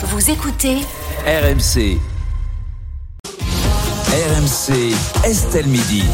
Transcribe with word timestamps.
Vous 0.00 0.30
écoutez 0.30 0.76
RMC. 1.26 1.98
RMC, 3.26 4.94
Estelle 5.24 5.66
Midi. 5.66 6.04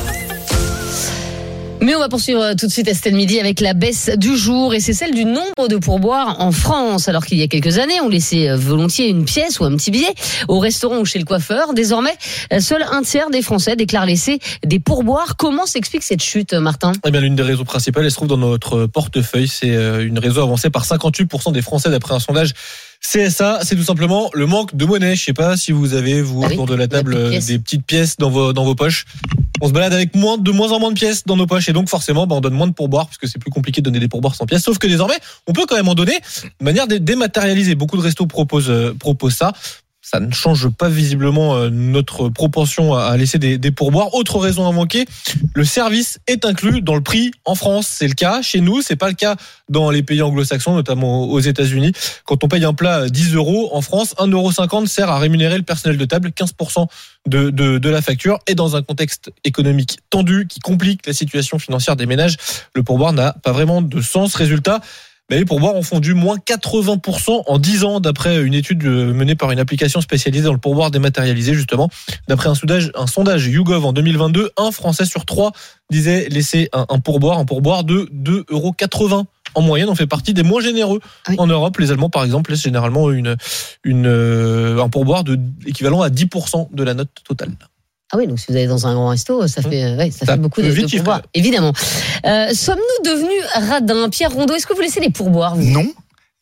Mais 1.83 1.95
on 1.95 1.99
va 1.99 2.09
poursuivre 2.09 2.41
euh, 2.41 2.55
tout 2.55 2.67
de 2.67 2.73
suite 2.73 2.89
Estelle 2.89 3.15
Midi 3.15 3.39
avec 3.39 3.61
la 3.61 3.75
baisse 3.75 4.09
du 4.17 4.39
jour 4.39 4.73
et 4.73 4.81
c'est 4.81 4.95
celle 4.95 5.15
du 5.15 5.27
nombre 5.27 5.69
de 5.69 5.77
pourboires 5.77 6.41
en 6.41 6.51
France. 6.51 7.09
Alors 7.09 7.27
qu'il 7.27 7.37
y 7.37 7.43
a 7.43 7.47
quelques 7.47 7.77
années, 7.77 8.01
on 8.01 8.09
laissait 8.09 8.49
euh, 8.49 8.57
volontiers 8.57 9.09
une 9.09 9.27
pièce 9.27 9.61
ou 9.61 9.65
un 9.65 9.77
petit 9.77 9.91
billet 9.91 10.15
au 10.49 10.61
restaurant 10.61 11.01
ou 11.01 11.05
chez 11.05 11.19
le 11.19 11.27
coiffeur. 11.27 11.75
Désormais, 11.75 12.17
euh, 12.55 12.61
seul 12.61 12.83
un 12.91 13.03
tiers 13.03 13.29
des 13.29 13.43
Français 13.43 13.77
déclarent 13.77 14.07
laisser 14.07 14.39
des 14.65 14.81
pourboires. 14.81 15.37
Comment 15.37 15.67
s'explique 15.67 16.05
cette 16.05 16.23
chute, 16.23 16.55
Martin? 16.55 16.93
Eh 17.07 17.11
bien, 17.11 17.21
l'une 17.21 17.37
des 17.37 17.43
raisons 17.43 17.65
principales, 17.65 18.05
elle 18.05 18.11
se 18.11 18.17
trouve 18.17 18.29
dans 18.29 18.39
notre 18.39 18.87
portefeuille. 18.87 19.49
C'est 19.49 19.69
une 19.69 20.19
raison 20.19 20.43
avancée 20.43 20.71
par 20.71 20.87
58% 20.87 21.53
des 21.53 21.61
Français 21.61 21.91
d'après 21.91 22.15
un 22.15 22.21
sondage 22.21 22.55
CSA, 23.07 23.61
c'est 23.63 23.77
tout 23.77 23.85
simplement 23.85 24.31
le 24.33 24.47
manque 24.47 24.75
de 24.75 24.85
monnaie. 24.87 25.15
Je 25.15 25.25
sais 25.25 25.33
pas 25.35 25.57
si 25.57 25.73
vous 25.73 25.95
avez, 25.95 26.23
vous, 26.23 26.43
Ah 26.43 26.47
oui, 26.49 26.55
autour 26.55 26.67
de 26.67 26.75
la 26.75 26.89
table, 26.89 27.15
des 27.47 27.59
petites 27.59 27.85
pièces 27.85 28.17
dans 28.17 28.31
vos, 28.31 28.53
dans 28.53 28.65
vos 28.65 28.75
poches. 28.75 29.05
On 29.61 29.69
se 29.69 29.73
balade 29.73 29.93
avec 29.93 30.15
moins, 30.15 30.37
de 30.39 30.51
moins 30.51 30.73
en 30.73 30.81
moins 30.81 30.91
de 30.91 30.95
pièces 30.99 31.25
dans 31.25 31.37
nos 31.37 31.47
poches 31.47 31.69
et 31.69 31.73
donc 31.73 31.89
forcément, 31.89 32.27
bah, 32.27 32.35
on 32.37 32.41
donne 32.41 32.55
moins 32.55 32.67
de 32.67 32.73
pourboires 32.73 33.07
parce 33.07 33.19
que 33.19 33.27
c'est 33.27 33.39
plus 33.39 33.51
compliqué 33.51 33.81
de 33.81 33.85
donner 33.85 34.01
des 34.01 34.09
pourboires 34.09 34.35
sans 34.35 34.47
pièces. 34.47 34.63
Sauf 34.65 34.79
que 34.79 34.87
désormais, 34.87 35.19
on 35.47 35.53
peut 35.53 35.65
quand 35.69 35.77
même 35.77 35.89
en 35.89 35.95
donner 35.95 36.19
de 36.61 36.65
manière 36.65 36.87
dé- 36.87 36.99
dématérialisée. 36.99 37.75
Beaucoup 37.75 37.97
de 37.97 38.03
restos 38.03 38.27
proposent, 38.27 38.71
euh, 38.71 38.95
proposent 38.99 39.37
ça. 39.37 39.53
Ça 40.05 40.21
ne 40.21 40.31
change 40.33 40.69
pas 40.69 40.91
visiblement 40.91 41.57
euh, 41.57 41.71
notre 41.71 42.29
propension 42.29 42.95
à 42.95 43.17
laisser 43.17 43.39
des, 43.39 43.71
pourboires. 43.71 44.15
Autre 44.15 44.39
raison 44.39 44.69
à 44.69 44.73
manquer, 44.73 45.07
le 45.55 45.65
service 45.65 46.19
est 46.27 46.45
inclus 46.45 46.83
dans 46.83 46.95
le 46.95 47.01
prix 47.01 47.31
en 47.47 47.55
France. 47.55 47.87
C'est 47.89 48.07
le 48.07 48.13
cas 48.13 48.43
chez 48.43 48.61
nous, 48.61 48.83
c'est 48.83 48.97
pas 48.97 49.09
le 49.09 49.15
cas 49.15 49.37
dans 49.71 49.91
les 49.91 50.03
pays 50.03 50.21
anglo-saxons, 50.21 50.75
notamment 50.75 51.25
aux 51.25 51.41
États-Unis. 51.41 51.93
Quand 52.27 52.45
on 52.45 52.49
paye 52.49 52.65
un 52.67 52.75
plat 52.75 53.09
10 53.09 53.35
euros 53.35 53.71
en 53.73 53.81
France, 53.81 54.15
1,50 54.19 54.33
euro 54.33 54.87
sert 54.87 55.09
à 55.09 55.19
rémunérer 55.19 55.57
le 55.57 55.63
personnel 55.65 55.97
de 55.97 56.05
table, 56.05 56.29
15% 56.37 56.87
de, 57.27 57.49
de, 57.49 57.79
de 57.79 57.89
la 57.89 58.03
facture. 58.03 58.39
Et 58.47 58.55
dans 58.55 58.77
un 58.77 58.83
contexte 58.83 59.33
économique 59.43 60.01
tendu 60.11 60.47
qui 60.47 60.61
complique 60.61 61.07
la 61.07 61.15
situation 61.15 61.59
financière 61.59 61.97
des 61.97 62.05
ménages, 62.05 62.37
le 62.75 62.83
pourboire 62.83 63.15
n'a 63.15 63.33
pas 63.33 63.53
vraiment 63.53 63.81
de 63.81 64.01
sens. 64.03 64.35
Résultat, 64.35 64.83
ben, 65.31 65.39
les 65.39 65.45
pourboires 65.45 65.75
ont 65.75 65.83
fondu 65.83 66.13
moins 66.13 66.37
80% 66.37 67.45
en 67.47 67.59
10 67.59 67.85
ans, 67.85 68.01
d'après 68.01 68.43
une 68.43 68.55
étude 68.55 68.85
euh, 68.85 69.15
menée 69.15 69.35
par 69.35 69.51
une 69.53 69.59
application 69.59 70.01
spécialisée 70.01 70.45
dans 70.45 70.53
le 70.53 70.59
pourboire 70.59 70.91
dématérialisé, 70.91 71.55
justement. 71.55 71.89
D'après 72.29 72.51
un 72.51 72.55
sondage, 72.55 72.91
un 72.95 73.07
sondage 73.07 73.47
YouGov 73.47 73.87
en 73.87 73.93
2022, 73.93 74.51
un 74.57 74.71
Français 74.71 75.07
sur 75.07 75.25
trois 75.25 75.53
disait 75.91 76.29
laisser 76.29 76.69
un, 76.73 76.85
un 76.89 76.99
pourboire, 76.99 77.39
un 77.39 77.47
pourboire 77.47 77.85
de 77.85 78.09
2,80 78.13 78.45
euros 78.51 79.25
en 79.55 79.63
moyenne. 79.63 79.89
On 79.89 79.95
fait 79.95 80.07
partie 80.07 80.35
des 80.35 80.43
moins 80.43 80.61
généreux 80.61 81.01
Ah 81.27 81.31
oui. 81.31 81.37
en 81.39 81.47
Europe. 81.47 81.79
Les 81.79 81.91
Allemands, 81.91 82.11
par 82.11 82.25
exemple, 82.25 82.51
laissent 82.51 82.63
généralement 82.63 83.11
une, 83.11 83.37
une, 83.83 84.07
euh, 84.07 84.83
un 84.83 84.89
pourboire 84.89 85.25
de, 85.25 85.39
équivalent 85.67 86.03
à 86.03 86.11
10% 86.11 86.69
de 86.73 86.83
la 86.83 86.95
note 86.95 87.11
totale. 87.27 87.53
Ah 88.15 88.17
oui, 88.17 88.29
donc 88.29 88.39
si 88.39 88.47
vous 88.49 88.57
allez 88.57 88.69
dans 88.69 88.87
un 88.87 88.95
grand 88.95 89.09
resto, 89.09 89.45
ça 89.49 89.61
fait, 89.61 89.83
euh, 89.83 89.97
ouais, 89.97 90.13
ça 90.13 90.25
Ça 90.25 90.35
fait 90.35 90.39
beaucoup 90.39 90.63
de, 90.63 90.71
pourboires, 90.97 91.23
évidemment. 91.35 91.73
Euh, 92.25 92.47
Sommes-nous 92.53 93.11
devenus 93.11 93.43
radins? 93.69 94.09
Pierre 94.09 94.31
Rondeau, 94.31 94.55
est-ce 94.55 94.69
que 94.69 94.73
vous 94.73 94.83
laissez 94.83 95.01
les 95.01 95.11
pourboires 95.11 95.57
vous? 95.57 95.65
Non. 95.69 95.85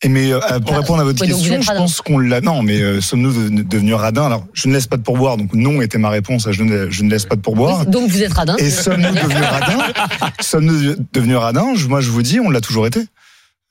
Et 0.05 0.09
mais 0.11 0.33
euh, 0.33 0.39
pour 0.61 0.75
Ah, 0.75 0.81
répondre 0.81 1.01
à 1.01 1.05
votre 1.05 1.23
ouais, 1.23 1.29
question, 1.29 1.63
je 1.63 1.67
radin. 1.69 1.81
pense 1.81 2.03
qu'on 2.03 2.19
l'a. 2.19 2.43
Non, 2.43 2.63
mais 2.63 2.79
euh, 2.83 3.01
sommes-nous 3.01 3.49
de- 3.51 3.63
devenus 3.63 3.95
radins? 3.95 4.27
Alors, 4.27 4.45
je 4.53 4.69
ne 4.69 4.75
laisse 4.75 4.87
pas 4.87 4.99
de 4.99 5.03
pourboire, 5.03 5.39
donc 5.39 5.55
non 5.55 5.81
était 5.81 5.97
ma 5.97 6.11
réponse. 6.11 6.47
à 6.47 6.53
Je 6.53 6.63
ne, 6.63 6.91
je 6.91 7.05
ne 7.05 7.11
laisse 7.11 7.25
pas 7.25 7.37
de 7.37 7.41
pourboire. 7.41 7.87
Donc 7.87 8.11
vous 8.11 8.23
êtes 8.23 8.33
radins 8.35 8.57
Et 8.59 8.69
sommes-nous 8.69 9.15
devenus 9.15 9.47
radins? 9.49 9.79
Sommes-nous 10.41 10.97
devenus 11.15 11.37
radins? 11.37 11.75
Je- 11.77 11.87
Moi, 11.87 12.01
je 12.03 12.11
vous 12.11 12.23
dis, 12.23 12.39
on 12.41 12.51
l'a 12.51 12.61
toujours 12.61 12.87
été. 12.87 13.01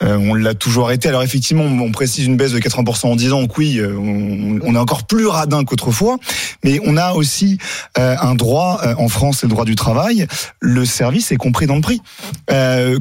Euh, 0.03 0.17
on 0.17 0.33
l'a 0.33 0.53
toujours 0.53 0.91
été. 0.91 1.09
Alors 1.09 1.23
effectivement, 1.23 1.63
on 1.63 1.91
précise 1.91 2.25
une 2.25 2.37
baisse 2.37 2.51
de 2.51 2.59
80% 2.59 3.07
en 3.07 3.15
10 3.15 3.33
ans. 3.33 3.41
Donc 3.41 3.57
oui, 3.57 3.77
euh, 3.77 3.95
on, 3.97 4.75
est 4.75 4.77
encore 4.77 5.03
plus 5.03 5.27
radin 5.27 5.63
qu'autrefois. 5.63 6.17
Mais 6.63 6.79
on 6.85 6.97
a 6.97 7.13
aussi 7.13 7.57
euh, 7.97 8.15
un 8.19 8.35
droit 8.35 8.81
en 8.97 9.07
France, 9.07 9.39
c'est 9.41 9.47
le 9.47 9.51
droit 9.51 9.65
du 9.65 9.75
travail. 9.75 10.27
Le 10.59 10.85
service 10.85 11.31
est 11.31 11.37
compris 11.37 11.67
dans 11.67 11.75
le 11.75 11.81
prix. 11.81 12.01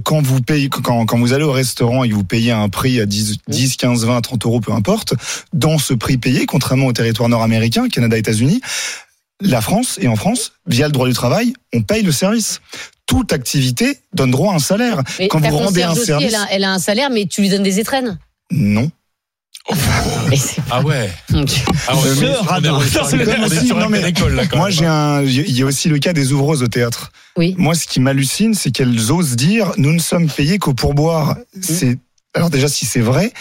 Quand 0.05 0.22
vous 0.22 0.41
payez, 0.41 0.69
quand, 0.69 1.19
vous 1.19 1.33
allez 1.33 1.44
au 1.44 1.53
restaurant 1.53 2.05
et 2.05 2.09
que 2.09 2.15
vous 2.15 2.25
payez 2.25 2.53
un 2.53 2.69
prix 2.69 3.00
à 3.00 3.06
10, 3.06 3.39
10, 3.49 3.77
15, 3.77 4.05
20, 4.05 4.21
30 4.21 4.47
euros, 4.47 4.60
peu 4.60 4.72
importe, 4.72 5.15
dans 5.53 5.78
ce 5.78 5.94
prix 5.94 6.19
payé, 6.19 6.47
contrairement 6.47 6.87
au 6.87 6.93
territoire 6.93 7.28
nord-américain, 7.28 7.89
Canada, 7.89 8.16
États-Unis, 8.16 8.60
la 9.41 9.60
France 9.60 9.99
et 10.00 10.09
en 10.09 10.16
France, 10.16 10.53
via 10.66 10.87
le 10.87 10.93
droit 10.93 11.09
du 11.09 11.15
travail, 11.15 11.55
on 11.72 11.83
paye 11.83 12.03
le 12.03 12.12
service. 12.12 12.60
Toute 13.10 13.32
activité 13.32 13.98
donne 14.15 14.31
droit 14.31 14.53
à 14.53 14.56
un 14.56 14.60
salaire. 14.60 15.03
Mais 15.19 15.26
Quand 15.26 15.41
vous 15.41 15.56
rendez 15.59 15.82
un 15.82 15.91
aussi, 15.93 16.04
service, 16.06 16.28
elle 16.28 16.34
a, 16.37 16.47
elle 16.53 16.62
a 16.65 16.72
un 16.72 16.78
salaire, 16.78 17.10
mais 17.10 17.26
tu 17.26 17.41
lui 17.41 17.48
donnes 17.50 17.65
des 17.65 17.81
étrennes. 17.81 18.19
non. 18.53 18.88
Ah 20.71 20.81
ouais. 20.82 21.10
Ah 21.88 21.94
mais- 22.21 22.32
radin. 22.34 22.72
aussi- 22.76 22.93
Moi, 24.56 24.71
j'ai 24.71 24.87
un, 24.87 25.22
il 25.22 25.50
y 25.59 25.62
a 25.62 25.66
aussi 25.66 25.88
le 25.88 25.98
cas 25.98 26.12
des 26.12 26.32
ouvreuses 26.32 26.62
au 26.62 26.69
théâtre. 26.69 27.10
Oui. 27.37 27.54
Moi, 27.59 27.75
ce 27.75 27.87
qui 27.87 27.98
m'hallucine, 28.00 28.54
c'est 28.54 28.71
qu'elles 28.71 29.10
osent 29.12 29.37
dire, 29.37 29.72
nous 29.77 29.92
ne 29.92 29.98
sommes 29.98 30.28
payés 30.28 30.59
qu'au 30.59 30.72
pourboire. 30.75 31.37
C'est, 31.60 31.98
alors 32.34 32.50
déjà, 32.50 32.69
si 32.69 32.87
c'est 32.87 33.00
vrai, 33.00 33.32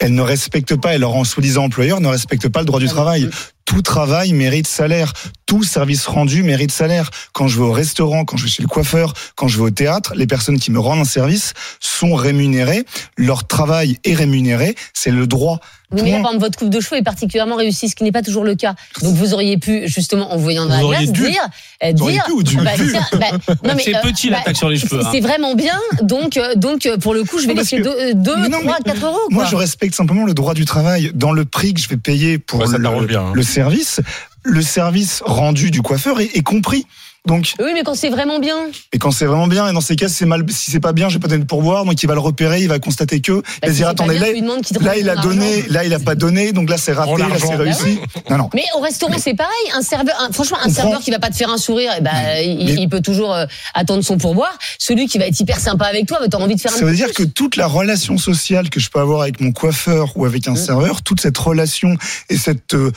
elles 0.00 0.14
ne 0.14 0.22
respectent 0.22 0.76
pas, 0.76 0.94
et 0.94 0.98
leur 0.98 1.14
en 1.14 1.24
soi-disant 1.24 1.64
employeur 1.64 2.00
ne 2.00 2.08
respectent 2.08 2.48
pas 2.48 2.60
le 2.60 2.66
droit 2.66 2.80
du 2.80 2.86
travail. 2.86 3.28
Tout 3.68 3.82
travail 3.82 4.32
mérite 4.32 4.66
salaire. 4.66 5.12
Tout 5.44 5.62
service 5.62 6.06
rendu 6.06 6.42
mérite 6.42 6.72
salaire. 6.72 7.10
Quand 7.34 7.48
je 7.48 7.58
vais 7.58 7.64
au 7.66 7.72
restaurant, 7.72 8.24
quand 8.24 8.38
je 8.38 8.44
vais 8.44 8.48
chez 8.50 8.62
le 8.62 8.68
coiffeur, 8.68 9.12
quand 9.36 9.46
je 9.46 9.58
vais 9.58 9.64
au 9.64 9.70
théâtre, 9.70 10.14
les 10.16 10.26
personnes 10.26 10.58
qui 10.58 10.70
me 10.70 10.78
rendent 10.80 11.00
un 11.00 11.04
service 11.04 11.52
sont 11.78 12.14
rémunérées. 12.14 12.84
Leur 13.18 13.46
travail 13.46 13.98
est 14.04 14.14
rémunéré. 14.14 14.74
C'est 14.94 15.10
le 15.10 15.26
droit. 15.26 15.60
Oui, 15.90 16.02
mais 16.04 16.10
là, 16.10 16.16
par 16.20 16.32
exemple, 16.32 16.44
votre 16.44 16.58
coupe 16.58 16.68
de 16.68 16.80
cheveux 16.80 16.98
est 16.98 17.02
particulièrement 17.02 17.56
réussie, 17.56 17.88
ce 17.88 17.96
qui 17.96 18.04
n'est 18.04 18.12
pas 18.12 18.20
toujours 18.20 18.44
le 18.44 18.54
cas. 18.54 18.74
Donc 19.00 19.14
vous 19.14 19.32
auriez 19.32 19.56
pu, 19.56 19.88
justement, 19.88 20.30
en 20.34 20.36
voyant 20.36 20.66
dans 20.66 20.78
Vous 20.82 20.92
la 20.92 20.98
glace, 20.98 21.12
dire, 21.12 21.40
euh, 21.82 21.92
Vous 21.96 22.02
auriez 22.02 22.16
dire, 22.16 22.24
pu 22.26 22.32
ou 22.32 22.42
dû 22.42 22.56
bah, 22.58 22.72
tiens, 22.76 23.06
bah, 23.18 23.26
non, 23.64 23.72
mais, 23.74 23.82
C'est 23.82 23.96
euh, 23.96 24.00
petit 24.02 24.28
bah, 24.28 24.36
l'attaque 24.36 24.58
sur 24.58 24.68
les 24.68 24.76
cheveux. 24.76 25.00
hein. 25.02 25.08
C'est 25.10 25.20
vraiment 25.20 25.54
bien, 25.54 25.78
donc, 26.02 26.36
euh, 26.36 26.54
donc 26.56 26.84
euh, 26.84 26.98
pour 26.98 27.14
le 27.14 27.24
coup, 27.24 27.38
je 27.38 27.46
vais 27.46 27.54
Non, 27.54 27.60
laisser 27.62 27.78
que- 27.80 28.12
2, 28.12 28.36
Mais 28.36 28.48
non, 28.50 28.60
3, 28.60 28.76
mais 28.84 28.92
4 28.92 29.06
euros. 29.06 29.18
Moi, 29.30 29.46
je 29.46 29.56
respecte 29.56 29.94
simplement 29.94 30.26
le 30.26 30.34
droit 30.34 30.52
du 30.52 30.66
travail. 30.66 31.10
Dans 31.14 31.32
le 31.32 31.46
prix 31.46 31.72
que 31.72 31.80
je 31.80 31.88
vais 31.88 31.96
payer 31.96 32.36
pour 32.38 32.62
le, 32.66 33.06
bien, 33.06 33.22
hein. 33.22 33.32
le 33.34 33.42
service, 33.62 34.00
le 34.44 34.62
service 34.62 35.20
rendu 35.24 35.70
du 35.70 35.82
coiffeur 35.82 36.20
est, 36.20 36.30
est 36.36 36.42
compris. 36.42 36.86
Donc, 37.26 37.52
Oui, 37.58 37.72
mais 37.74 37.82
quand 37.82 37.94
c'est 37.94 38.08
vraiment 38.08 38.38
bien, 38.38 38.56
et 38.92 38.98
quand 38.98 39.10
c'est 39.10 39.26
vraiment 39.26 39.48
bien, 39.48 39.68
et 39.68 39.72
dans 39.74 39.82
ces 39.82 39.96
cas, 39.96 40.08
si 40.08 40.14
c'est 40.14 40.24
mal, 40.24 40.44
si 40.48 40.70
c'est 40.70 40.80
pas 40.80 40.92
bien, 40.94 41.10
j'ai 41.10 41.18
pas 41.18 41.26
donné 41.28 41.42
de 41.42 41.46
pourboire, 41.46 41.84
donc 41.84 42.00
il 42.02 42.06
va 42.06 42.14
le 42.14 42.20
repérer, 42.20 42.62
il 42.62 42.68
va 42.68 42.78
constater 42.78 43.20
que, 43.20 43.32
il 43.32 43.36
bah, 43.36 43.42
va 43.64 43.68
si 43.68 43.74
dire 43.74 43.88
attendez, 43.88 44.14
bien, 44.18 44.28
là, 44.28 44.60
te 44.62 44.82
là, 44.82 44.96
il 44.96 45.10
a 45.10 45.16
donné, 45.16 45.62
là, 45.68 45.84
il 45.84 45.92
a 45.92 45.98
pas 45.98 46.14
donné, 46.14 46.52
donc 46.52 46.70
là, 46.70 46.78
c'est 46.78 46.92
raté, 46.92 47.18
là, 47.18 47.26
c'est 47.38 47.54
réussi. 47.56 47.98
Non, 48.30 48.38
non. 48.38 48.50
Mais 48.54 48.64
au 48.76 48.80
restaurant, 48.80 49.16
c'est 49.18 49.34
pareil. 49.34 49.52
Un 49.74 49.82
serveur, 49.82 50.14
un- 50.22 50.32
franchement, 50.32 50.58
un 50.64 50.68
On 50.68 50.72
serveur 50.72 50.92
prend- 50.92 51.02
qui 51.02 51.10
va 51.10 51.18
pas 51.18 51.28
te 51.28 51.36
faire 51.36 51.50
un 51.50 51.58
sourire, 51.58 51.92
eh 51.98 52.00
ben, 52.00 52.12
il, 52.42 52.64
Mais- 52.64 52.74
il 52.82 52.88
peut 52.88 53.02
toujours 53.02 53.34
euh, 53.34 53.44
attendre 53.74 54.02
son 54.04 54.16
pourboire. 54.16 54.56
Celui 54.78 55.06
qui 55.06 55.18
va 55.18 55.26
être 55.26 55.38
hyper 55.38 55.58
sympa 55.58 55.84
avec 55.86 56.06
toi, 56.06 56.18
bah, 56.20 56.28
t'as 56.30 56.38
envie 56.38 56.54
de 56.54 56.60
faire 56.60 56.72
un 56.72 56.76
Ça 56.78 56.84
veut 56.86 56.94
dire 56.94 57.12
que 57.12 57.24
toute 57.24 57.56
la 57.56 57.66
relation 57.66 58.16
sociale 58.16 58.70
que 58.70 58.80
je 58.80 58.88
peux 58.88 59.00
avoir 59.00 59.20
avec 59.22 59.40
mon 59.42 59.52
coiffeur 59.52 60.12
ou 60.16 60.24
avec 60.24 60.48
un 60.48 60.52
Mm. 60.52 60.56
serveur, 60.56 61.02
toute 61.02 61.20
cette 61.20 61.36
relation 61.36 61.94
et 62.30 62.38
cette 62.38 62.72
euh, 62.74 62.90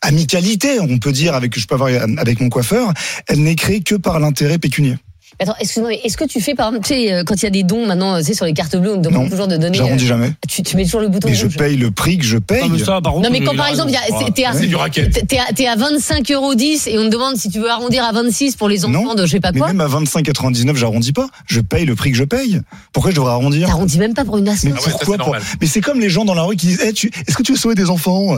amicalité, 0.00 0.80
on 0.80 0.98
peut 0.98 1.12
dire, 1.12 1.34
avec 1.34 1.58
je 1.58 1.66
peux 1.66 1.74
avoir 1.74 1.90
avec 2.18 2.40
mon 2.40 2.48
coiffeur, 2.48 2.92
elle 3.26 3.42
n'est 3.42 3.56
créée 3.56 3.82
que 3.82 3.94
par 3.94 4.20
l'intérêt 4.20 4.58
pécunier. 4.58 4.96
Attends, 5.40 5.54
excuse-moi, 5.60 5.90
mais 5.90 6.00
est-ce 6.02 6.16
que 6.16 6.24
tu 6.24 6.40
fais, 6.40 6.54
par 6.56 6.68
exemple, 6.68 6.84
tu 6.86 6.94
sais, 6.94 7.12
euh, 7.12 7.22
quand 7.24 7.36
il 7.36 7.42
y 7.44 7.46
a 7.46 7.50
des 7.50 7.62
dons 7.62 7.86
maintenant, 7.86 8.18
tu 8.18 8.24
sais, 8.24 8.34
sur 8.34 8.44
les 8.44 8.54
cartes 8.54 8.74
bleues, 8.76 8.94
on 8.94 8.96
te 9.00 9.08
demande 9.08 9.24
Non, 9.24 9.30
toujours 9.30 9.46
de 9.46 9.56
donner. 9.56 9.78
J'arrondis 9.78 10.04
euh, 10.04 10.08
jamais. 10.08 10.32
tu, 10.48 10.64
tu 10.64 10.76
mets 10.76 10.82
toujours 10.84 11.00
le 11.00 11.06
bouton 11.08 11.28
Mais 11.28 11.34
je 11.34 11.46
paye 11.46 11.76
le 11.76 11.92
prix 11.92 12.18
que 12.18 12.24
je 12.24 12.38
paye. 12.38 12.62
Non, 12.62 12.68
mais 12.70 12.78
ça, 12.80 13.00
par 13.00 13.12
contre, 13.12 13.24
Non, 13.24 13.30
mais 13.30 13.44
quand 13.44 13.54
par 13.54 13.68
exemple, 13.68 13.90
il 13.90 13.94
y 13.94 13.96
a- 13.96 14.00
raison. 14.00 14.18
c'est- 14.26 14.32
t'es 14.32 14.44
à- 14.44 14.52
C'est 14.52 14.66
du 14.66 14.74
racket. 14.74 15.12
T'es- 15.12 15.22
T'es 15.26 15.38
à, 15.38 15.52
t'es 15.54 15.66
à 15.68 15.76
25,10 15.76 16.32
euros 16.34 16.52
et 16.54 16.98
on 16.98 17.04
te 17.04 17.08
demande 17.12 17.36
si 17.36 17.50
tu 17.50 17.60
veux 17.60 17.70
arrondir 17.70 18.02
à 18.04 18.10
26 18.12 18.56
pour 18.56 18.68
les 18.68 18.84
enfants 18.84 18.92
Non, 19.04 19.14
de 19.14 19.26
je 19.26 19.30
sais 19.30 19.40
pas 19.40 19.52
Mais 19.52 19.60
quoi. 19.60 19.68
même 19.68 19.80
à 19.80 19.86
25,99, 19.86 20.76
j'arrondis 20.76 21.12
pas. 21.12 21.28
Je 21.46 21.60
paye 21.60 21.84
le 21.84 21.94
prix 21.94 22.10
que 22.10 22.16
je 22.16 22.24
paye. 22.24 22.60
Pourquoi 22.92 23.12
je 23.12 23.16
devrais 23.16 23.30
arrondir? 23.32 23.68
T'arrondis 23.68 23.98
même 23.98 24.14
pas 24.14 24.24
pour 24.24 24.38
une 24.38 24.48
asso. 24.48 24.64
Mais 24.64 24.72
Ah 24.76 24.80
ouais, 24.84 24.90
pourquoi 24.90 25.18
pour-. 25.18 25.36
Mais 25.60 25.66
c'est 25.68 25.80
comme 25.80 26.00
les 26.00 26.10
gens 26.10 26.24
dans 26.24 26.34
la 26.34 26.42
rue 26.42 26.56
qui 26.56 26.66
disent 26.66 26.80
Eh, 26.84 26.92
tu... 26.92 27.12
Est-ce 27.28 27.36
que 27.36 27.44
tu 27.44 27.52
veux 27.52 27.58
sauver 27.58 27.76
des 27.76 27.90
enfants? 27.90 28.36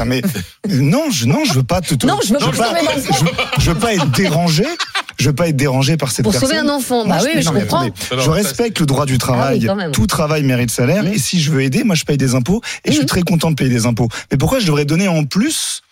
Ah, 0.00 0.04
mais 0.04 0.22
non, 0.68 1.04
je 1.12 1.26
non, 1.26 1.44
je 1.44 1.52
veux 1.52 1.62
pas 1.62 1.80
te. 1.80 1.94
Non, 2.04 2.18
veux 2.20 2.56
pas. 2.56 2.74
Je, 3.56 3.62
je 3.64 3.70
veux 3.70 3.78
pas 3.78 3.94
être 3.94 4.10
dérangé. 4.10 4.64
Je 5.22 5.28
veux 5.28 5.34
pas 5.36 5.48
être 5.48 5.56
dérangé 5.56 5.96
par 5.96 6.10
cette 6.10 6.24
Pour 6.24 6.32
personne. 6.32 6.48
sauver 6.50 6.60
un 6.60 6.68
enfant. 6.68 7.06
Bah 7.06 7.18
Moi, 7.20 7.26
oui, 7.34 7.42
je 7.42 7.46
non, 7.48 7.60
comprends. 7.60 7.86
je 8.10 8.28
respecte 8.30 8.80
le 8.80 8.86
droit 8.86 9.06
du 9.06 9.18
travail. 9.18 9.64
Ah 9.68 9.72
oui, 9.72 9.78
même. 9.78 9.92
Tout 9.92 10.08
travail 10.08 10.42
mérite 10.42 10.70
salaire. 10.72 11.06
Et 11.06 11.18
si 11.18 11.40
je 11.40 11.52
veux 11.52 11.62
aider, 11.62 11.84
moi, 11.84 11.94
je 11.94 12.02
paye 12.04 12.16
des 12.16 12.34
impôts. 12.34 12.60
Et 12.84 12.88
je 12.90 12.94
suis 12.94 13.02
Mhm. 13.02 13.06
très 13.08 13.22
content 13.22 13.50
de 13.50 13.54
payer 13.54 13.70
des 13.70 13.86
impôts. 13.86 14.08
Mais 14.32 14.36
pourquoi 14.36 14.58
je 14.58 14.66
devrais 14.66 14.84
donner 14.84 15.06
en 15.06 15.24
plus 15.24 15.82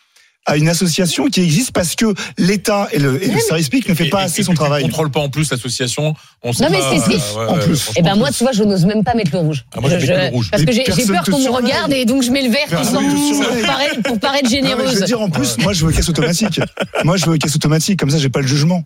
à 0.46 0.56
une 0.56 0.68
association 0.68 1.28
qui 1.28 1.42
existe? 1.42 1.70
Parce 1.70 1.94
que 1.94 2.06
l'État 2.38 2.88
et 2.92 2.98
le, 2.98 3.22
et 3.22 3.28
le 3.30 3.38
service 3.38 3.68
public 3.68 3.88
ne 3.88 3.94
fait 3.94 4.08
pas 4.08 4.22
Et- 4.22 4.24
assez 4.24 4.42
son 4.42 4.54
travail. 4.54 4.82
contrôles 4.82 5.10
pas 5.12 5.20
en 5.20 5.28
plus 5.28 5.48
l'association? 5.50 6.14
On 6.42 6.52
sait 6.52 6.64
Non, 6.64 6.70
mais 6.72 6.80
c'est- 6.80 7.14
euh, 7.14 7.18
c'est- 7.20 7.36
ouais, 7.38 7.46
en 7.46 7.58
plus. 7.58 7.90
Et 7.96 8.02
ben 8.02 8.16
moi, 8.16 8.30
tu 8.32 8.42
vois, 8.42 8.52
je 8.52 8.64
n'ose 8.64 8.84
même 8.84 9.04
pas 9.04 9.14
mettre 9.14 9.30
le 9.32 9.38
rouge. 9.38 9.64
Ah, 9.76 9.80
moi, 9.80 9.90
je 9.90 9.94
mets 9.96 10.06
que 10.06 10.10
le 10.10 10.28
rouge. 10.30 10.48
Parce 10.50 10.64
que 10.64 10.72
j'ai 10.72 10.82
peur 10.84 11.22
qu'on 11.24 11.38
me 11.38 11.50
regarde 11.50 11.92
et 11.92 12.04
donc 12.04 12.22
je 12.24 12.32
mets 12.32 12.42
le 12.42 12.50
vert 12.50 12.66
pour 12.66 13.62
paraître, 13.66 14.02
pour 14.02 14.18
paraître 14.18 14.44
Non, 14.44 14.50
mais 14.50 14.60
je 14.60 14.66
généreuse. 14.68 14.94
veux 15.00 15.06
dire, 15.06 15.20
en 15.20 15.30
plus, 15.30 15.56
moi, 15.58 15.72
je 15.72 15.86
veux 15.86 15.92
caisse 15.92 16.08
automatique. 16.08 16.60
moi, 17.04 17.16
je 17.16 17.26
veux 17.26 17.36
caisse 17.36 17.54
automatique. 17.54 18.00
Comme 18.00 18.10
ça, 18.10 18.18
j'ai 18.18 18.28
pas 18.30 18.40
le 18.40 18.46
jugement. 18.48 18.82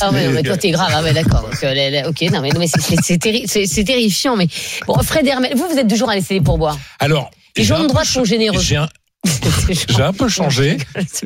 Ah 0.00 0.10
ouais, 0.10 0.26
non, 0.26 0.32
mais 0.32 0.42
toi 0.42 0.56
t'es 0.56 0.70
grave, 0.70 0.90
ah 0.94 1.02
ouais, 1.02 1.12
d'accord. 1.12 1.48
Euh, 1.64 2.08
ok, 2.08 2.22
non 2.32 2.40
mais, 2.40 2.50
non, 2.50 2.58
mais 2.60 2.66
c'est- 2.66 2.80
c'est 2.80 2.96
c'est 3.02 3.18
terri- 3.18 3.46
c'est- 3.46 3.66
c'est 3.66 3.84
terrifiant. 3.84 4.36
Mais 4.36 4.48
bon, 4.86 5.00
Fred 5.02 5.26
Hermel, 5.26 5.52
vous, 5.56 5.68
vous 5.68 5.76
êtes 5.78 5.94
genre 5.94 6.10
à 6.10 6.14
laisser 6.14 6.34
les 6.34 6.40
pourboires. 6.40 6.78
Alors, 6.98 7.30
Les 7.56 7.62
j'ai 7.62 7.68
gens 7.68 7.76
un 7.76 7.78
de 7.80 7.82
peu 7.84 7.88
droite 7.90 8.06
sont 8.06 8.24
généreux. 8.24 8.60
J'ai 8.60 8.76
un, 8.76 8.88
j'ai 9.88 10.02
un 10.02 10.12
peu 10.12 10.28
changé. 10.28 10.78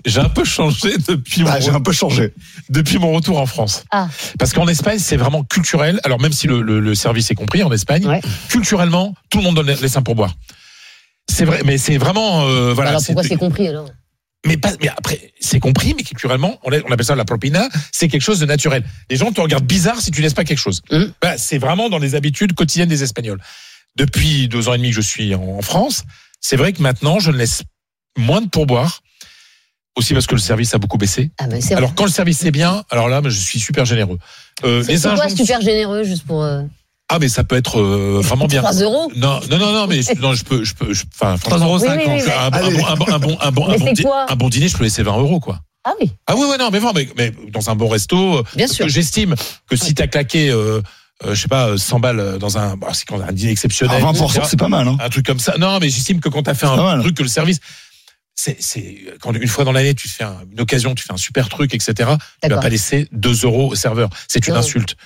J'ai 0.04 0.20
un 0.20 0.28
peu 0.28 0.44
changé 0.44 0.90
depuis 1.08 1.42
mon, 1.42 1.50
Ah, 1.50 1.60
j'ai 1.60 1.70
un 1.70 1.80
peu 1.80 1.92
changé. 1.92 2.32
depuis 2.68 2.98
mon 2.98 3.12
retour 3.12 3.38
en 3.40 3.46
France. 3.46 3.84
Ah. 3.90 4.08
Parce 4.38 4.52
qu'en 4.52 4.68
Espagne, 4.68 4.98
c'est 4.98 5.16
vraiment 5.16 5.42
culturel. 5.44 6.00
Alors 6.04 6.20
même 6.20 6.32
si 6.32 6.46
le, 6.46 6.60
le- 6.62 6.80
le 6.80 6.94
service 6.94 7.30
est 7.30 7.34
compris 7.34 7.62
en 7.62 7.72
Espagne, 7.72 8.06
Ouais. 8.06 8.20
culturellement, 8.48 9.14
tout 9.30 9.38
le 9.38 9.44
monde 9.44 9.56
donne 9.56 9.70
les 9.80 9.88
seins 9.88 10.02
pour 10.02 10.14
boire. 10.14 10.34
C'est 11.30 11.44
vrai, 11.44 11.60
mais 11.64 11.78
c'est 11.78 11.96
vraiment 11.98 12.46
euh, 12.46 12.72
voilà. 12.74 12.90
alors 12.90 13.02
pourquoi 13.04 13.22
c'est- 13.22 13.30
c'est 13.30 13.36
compris 13.36 13.68
alors? 13.68 13.88
Mais 14.46 14.56
pas, 14.56 14.72
mais 14.81 14.88
après, 14.88 15.32
c'est 15.40 15.58
compris, 15.58 15.94
mais 15.96 16.02
culturellement, 16.02 16.58
on, 16.64 16.70
appelle 16.70 17.04
ça 17.04 17.14
la 17.14 17.25
propina, 17.25 17.69
c'est 17.93 18.08
quelque 18.08 18.22
chose 18.22 18.40
de 18.40 18.46
naturel. 18.46 18.84
Les 19.10 19.16
gens 19.16 19.32
te 19.32 19.40
regardent 19.40 19.66
bizarre 19.66 20.00
si 20.00 20.10
tu 20.10 20.22
laisses 20.22 20.34
pas 20.34 20.44
quelque 20.44 20.58
chose. 20.58 20.82
Mhm. 20.90 21.12
Bah, 21.20 21.37
c'est 21.38 21.58
vraiment 21.58 21.88
dans 21.88 21.98
les 21.98 22.14
habitudes 22.14 22.54
quotidiennes 22.54 22.88
des 22.88 23.02
Espagnols. 23.02 23.40
Depuis 23.96 24.48
deux 24.48 24.69
ans 24.69 24.75
et 24.75 24.78
demi 24.78 24.90
que 24.90 24.96
je 24.96 25.00
suis 25.00 25.34
en, 25.34 25.62
France, 25.62 26.04
c'est 26.40 26.56
vrai 26.56 26.72
que 26.72 26.82
maintenant, 26.82 27.19
je 27.19 27.31
ne 27.31 27.37
laisse 27.37 27.62
moins 28.16 28.40
de 28.40 28.48
pourboire. 28.48 29.02
Aussi 29.96 30.12
parce 30.12 30.26
que 30.26 30.34
le 30.34 30.40
service 30.43 30.75
a 30.75 30.78
beaucoup 30.78 30.99
baissé. 30.99 31.31
Ah 31.38 31.46
ben. 31.46 31.58
Alors 31.75 31.94
quand 31.94 32.04
le 32.04 32.10
service 32.10 32.44
est 32.44 32.50
bien, 32.50 32.84
alors 32.90 33.08
là, 33.08 33.22
je 33.25 33.31
suis 33.31 33.58
super 33.58 33.87
généreux. 33.87 34.19
Euh, 34.62 34.82
C'est 34.82 35.00
quoi 35.00 35.12
injonctions- 35.12 35.37
super 35.46 35.62
généreux 35.62 36.04
juste 36.04 36.26
pour 36.26 36.44
euh, 36.44 36.60
Ah 37.08 37.18
mais 37.20 37.28
ça 37.28 37.44
peut 37.44 37.56
être 37.56 37.80
euh, 37.80 38.20
vraiment 38.22 38.46
bien. 38.46 38.60
3 38.62 38.74
euros 38.82 39.12
Non, 39.14 39.40
non, 39.50 39.58
non, 39.58 39.72
non, 39.72 39.86
mais 39.86 40.02
je- 40.02 40.20
non, 40.20 40.34
je 40.34 40.44
peux, 40.44 40.64
je 40.64 40.74
peux, 40.74 40.90
enfin, 40.90 41.36
3,50 41.36 41.38
franchement, 41.38 41.66
euros. 41.66 41.78
Oui, 41.80 41.88
oui, 41.88 42.02
oui, 42.06 42.22
oui. 42.26 42.32
un, 42.32 42.50
bon- 42.50 42.56
un 42.56 42.66
Allez. 42.66 42.76
bon, 42.76 42.86
un 42.86 42.96
bon, 42.96 43.06
un 43.06 43.18
bon, 43.18 43.38
un 43.40 43.50
bon, 44.36 44.46
un 44.46 44.48
dîner, 44.48 44.68
je 44.68 44.76
peux 44.76 44.82
laisser 44.84 45.02
20 45.04 45.16
euros, 45.18 45.38
quoi. 45.38 45.60
Ah 45.84 45.92
oui, 46.00 46.10
Ah 46.26 46.34
oui, 46.36 46.46
ouais, 46.48 46.58
non, 46.58 46.70
mais 46.72 46.80
vraiment, 46.80 46.92
mais, 46.94 47.08
mais 47.16 47.32
dans 47.52 47.70
un 47.70 47.76
bon 47.76 47.88
resto, 47.88 48.38
euh, 48.38 48.42
bien 48.56 48.66
sûr. 48.66 48.86
que 48.86 48.90
j'estime 48.90 49.36
que 49.68 49.76
si 49.76 49.94
t'as 49.94 50.08
claqué, 50.08 50.50
euh, 50.50 50.82
euh, 51.24 51.34
je 51.34 51.40
sais 51.40 51.46
pas, 51.46 51.68
euh, 51.68 51.76
100 51.76 52.00
balles 52.00 52.38
dans 52.40 52.58
un, 52.58 52.76
bah, 52.76 52.88
c'est 52.92 53.04
quand 53.06 53.20
un 53.20 53.30
dîner 53.32 53.52
exceptionnel, 53.52 53.96
Alors, 53.98 54.12
20%, 54.12 54.24
etc., 54.30 54.40
c'est 54.50 54.58
pas 54.58 54.66
mal. 54.68 54.88
Hein. 54.88 54.96
un 55.00 55.08
truc 55.08 55.24
comme 55.24 55.38
ça. 55.38 55.54
Non, 55.58 55.78
mais 55.80 55.88
j'estime 55.88 56.18
que 56.18 56.28
quand 56.28 56.42
t'as 56.42 56.54
fait 56.54 56.66
un 56.66 56.74
mal. 56.76 57.00
truc 57.02 57.16
que 57.16 57.22
le 57.22 57.28
service, 57.28 57.60
c'est, 58.34 58.56
c'est 58.60 58.98
quand 59.20 59.32
une 59.32 59.46
fois 59.48 59.64
dans 59.64 59.70
l'année 59.72 59.94
tu 59.94 60.08
fais 60.08 60.24
un- 60.24 60.40
une 60.52 60.60
occasion, 60.60 60.94
tu 60.96 61.04
fais 61.04 61.12
un 61.12 61.16
super 61.18 61.48
truc, 61.48 61.72
etc. 61.72 61.94
Tu 62.42 62.48
vas 62.48 62.58
pas 62.58 62.68
laisser 62.68 63.06
2 63.12 63.44
euros 63.44 63.68
au 63.70 63.74
serveur. 63.76 64.10
C'est 64.26 64.46
une 64.48 64.56
insulte. 64.56 64.96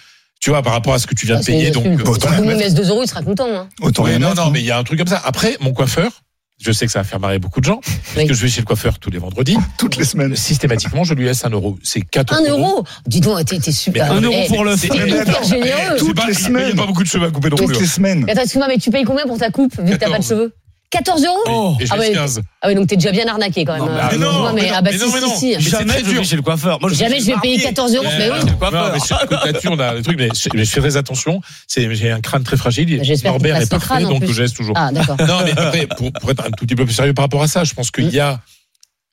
Tu 0.41 0.49
vois, 0.49 0.63
par 0.63 0.73
rapport 0.73 0.95
à 0.95 0.99
ce 0.99 1.07
que 1.07 1.15
tu 1.15 1.27
viens 1.27 1.37
Ah, 1.37 1.41
de 1.41 1.45
payer, 1.45 1.71
donc. 1.71 1.85
euh, 1.87 2.05
Autant 2.11 2.31
mettre. 2.31 2.59
laisse 2.59 2.73
2 2.75 2.89
euros, 2.89 3.03
il 3.05 3.09
sera 3.09 3.21
content. 3.23 3.47
Hein. 3.55 3.69
Autant 3.83 4.05
Oui, 4.05 4.19
non, 4.19 4.33
non, 4.35 4.45
hein. 4.45 4.51
mais 4.51 4.61
il 4.61 4.65
y 4.67 4.71
a 4.71 4.79
un 4.79 4.85
truc 4.85 4.99
comme 4.99 5.07
ça. 5.09 5.21
Après, 5.23 5.59
mon 5.61 5.75
coiffeur, 5.75 6.11
je 6.59 6.73
sais 6.73 6.87
que 6.87 6.93
ça 6.93 7.01
va 7.01 7.05
faire 7.05 7.21
marrer 7.21 7.39
beaucoup 7.39 7.61
de 7.61 7.67
gens, 7.67 7.81
Oui. 7.85 7.93
parce 8.15 8.29
que 8.29 8.33
je 8.35 8.41
vais 8.43 8.49
chez 8.49 8.63
le 8.63 8.67
coiffeur 8.67 8.99
tous 8.99 9.11
les 9.11 9.19
vendredis. 9.19 9.59
Toutes 9.79 9.97
les 9.99 10.05
semaines. 10.07 10.35
Systématiquement, 10.35 11.05
je 11.05 11.13
lui 11.13 11.27
laisse 11.27 11.45
un 11.45 11.51
euro. 11.51 11.79
C'est 11.83 12.01
4 12.01 12.33
Un 12.33 12.43
euros. 12.49 12.59
euro? 12.59 12.85
Dis 13.07 13.21
donc, 13.21 13.45
t'es 13.45 13.59
t'es 13.59 13.71
super. 13.71 14.11
Un 14.13 14.23
euro 14.23 14.35
Eh, 14.35 14.49
pour 14.49 14.65
le 14.65 14.79
C'est- 14.79 14.89
Mais 14.89 15.11
hyper 15.11 15.43
généreux. 15.45 15.79
C'est 15.93 15.97
Toutes 15.99 16.17
pas- 16.17 16.27
les 16.27 16.33
il 16.33 16.39
y 16.41 16.43
a 16.43 16.47
semaines. 16.47 16.75
pas 16.77 16.87
beaucoup 16.87 17.03
de 17.03 17.09
cheveux 17.09 17.27
à 17.27 17.31
couper 17.31 17.51
non 17.51 17.57
plus. 17.57 17.67
Toutes 17.67 17.77
les 17.79 17.85
hein. 17.87 17.91
semaines. 17.91 18.25
Attends, 18.31 18.41
excuse-moi, 18.41 18.69
mais 18.69 18.79
tu 18.79 18.91
payes 18.91 19.05
combien 19.05 19.27
pour 19.27 19.37
ta 19.37 19.51
coupe 19.51 19.79
vu 19.79 19.93
que 19.93 19.97
t'as 19.99 20.07
pas 20.11 20.19
de 20.19 20.23
14. 20.23 20.29
cheveux? 20.29 20.55
14 20.91 21.25
euros 21.25 21.39
Oh. 21.47 21.77
Et 21.81 21.87
je 21.87 21.93
Ah 21.93 21.97
laisse 21.97 22.09
ouais. 22.09 22.15
15. 22.15 22.41
Ah 22.63 22.69
oui, 22.69 22.75
donc 22.75 22.89
t'es 22.89 22.97
déjà 22.97 23.13
bien 23.13 23.27
arnaqué 23.29 23.65
quand 23.65 23.75
même. 23.75 23.83
Non, 23.83 23.93
mais 23.95 24.01
hein. 24.01 24.09
ah, 24.11 24.17
non, 24.17 24.53
mais, 24.53 24.63
mais 24.63 24.69
non, 24.69 24.75
ah 24.77 24.83
bah 24.83 24.91
mais 24.93 24.99
si, 24.99 25.05
non, 25.05 25.13
mais 25.13 25.21
si, 25.21 25.25
non. 25.27 25.37
si. 25.37 25.47
Mais 25.47 25.63
c'est 25.63 25.71
Jamais 25.71 25.93
très 25.93 26.05
je 26.05 26.17
vais 26.17 26.25
chez 26.25 26.37
le 26.37 26.43
coiffeur. 26.43 26.81
Moi, 26.81 26.91
je 26.91 26.95
Jamais 26.97 27.21
je 27.21 27.27
vais 27.27 27.35
payer 27.41 27.57
marié. 27.57 27.63
14 27.63 27.95
euros. 27.95 28.07
Mais 28.19 28.31
oui. 28.31 28.39
Le 28.45 28.53
coiffeur. 28.57 28.87
Non, 28.87 28.93
mais 28.93 29.01
chez 29.01 29.27
Côte 29.27 29.45
là-dessus, 29.45 29.69
on 29.69 29.79
a 29.79 29.95
des 29.95 30.03
trucs, 30.03 30.19
mais 30.19 30.29
je, 30.35 30.49
mais 30.55 30.65
je 30.65 30.71
fais 30.71 30.81
très 30.81 30.97
attention. 30.97 31.41
C'est, 31.69 31.95
j'ai 31.95 32.11
un 32.11 32.21
crâne 32.21 32.43
très 32.43 32.57
fragile. 32.57 32.99
Bah, 32.99 33.15
Norbert 33.25 33.57
est 33.57 33.71
parfait, 33.71 34.03
donc 34.03 34.25
je 34.25 34.43
laisse 34.43 34.53
toujours. 34.53 34.75
Ah, 34.77 34.91
d'accord. 34.93 35.17
Non, 35.27 35.39
mais 35.45 35.53
après, 35.53 35.87
pour, 35.87 36.13
pour 36.13 36.31
être 36.31 36.45
un 36.45 36.51
tout 36.51 36.67
petit 36.67 36.75
peu 36.75 36.85
plus 36.85 36.95
sérieux 36.95 37.15
par 37.15 37.25
rapport 37.25 37.43
à 37.43 37.49
ça, 37.49 37.65
je 37.65 37.73
pense 37.75 37.91
qu'il 37.91 38.11
y 38.11 38.21
a 38.21 38.41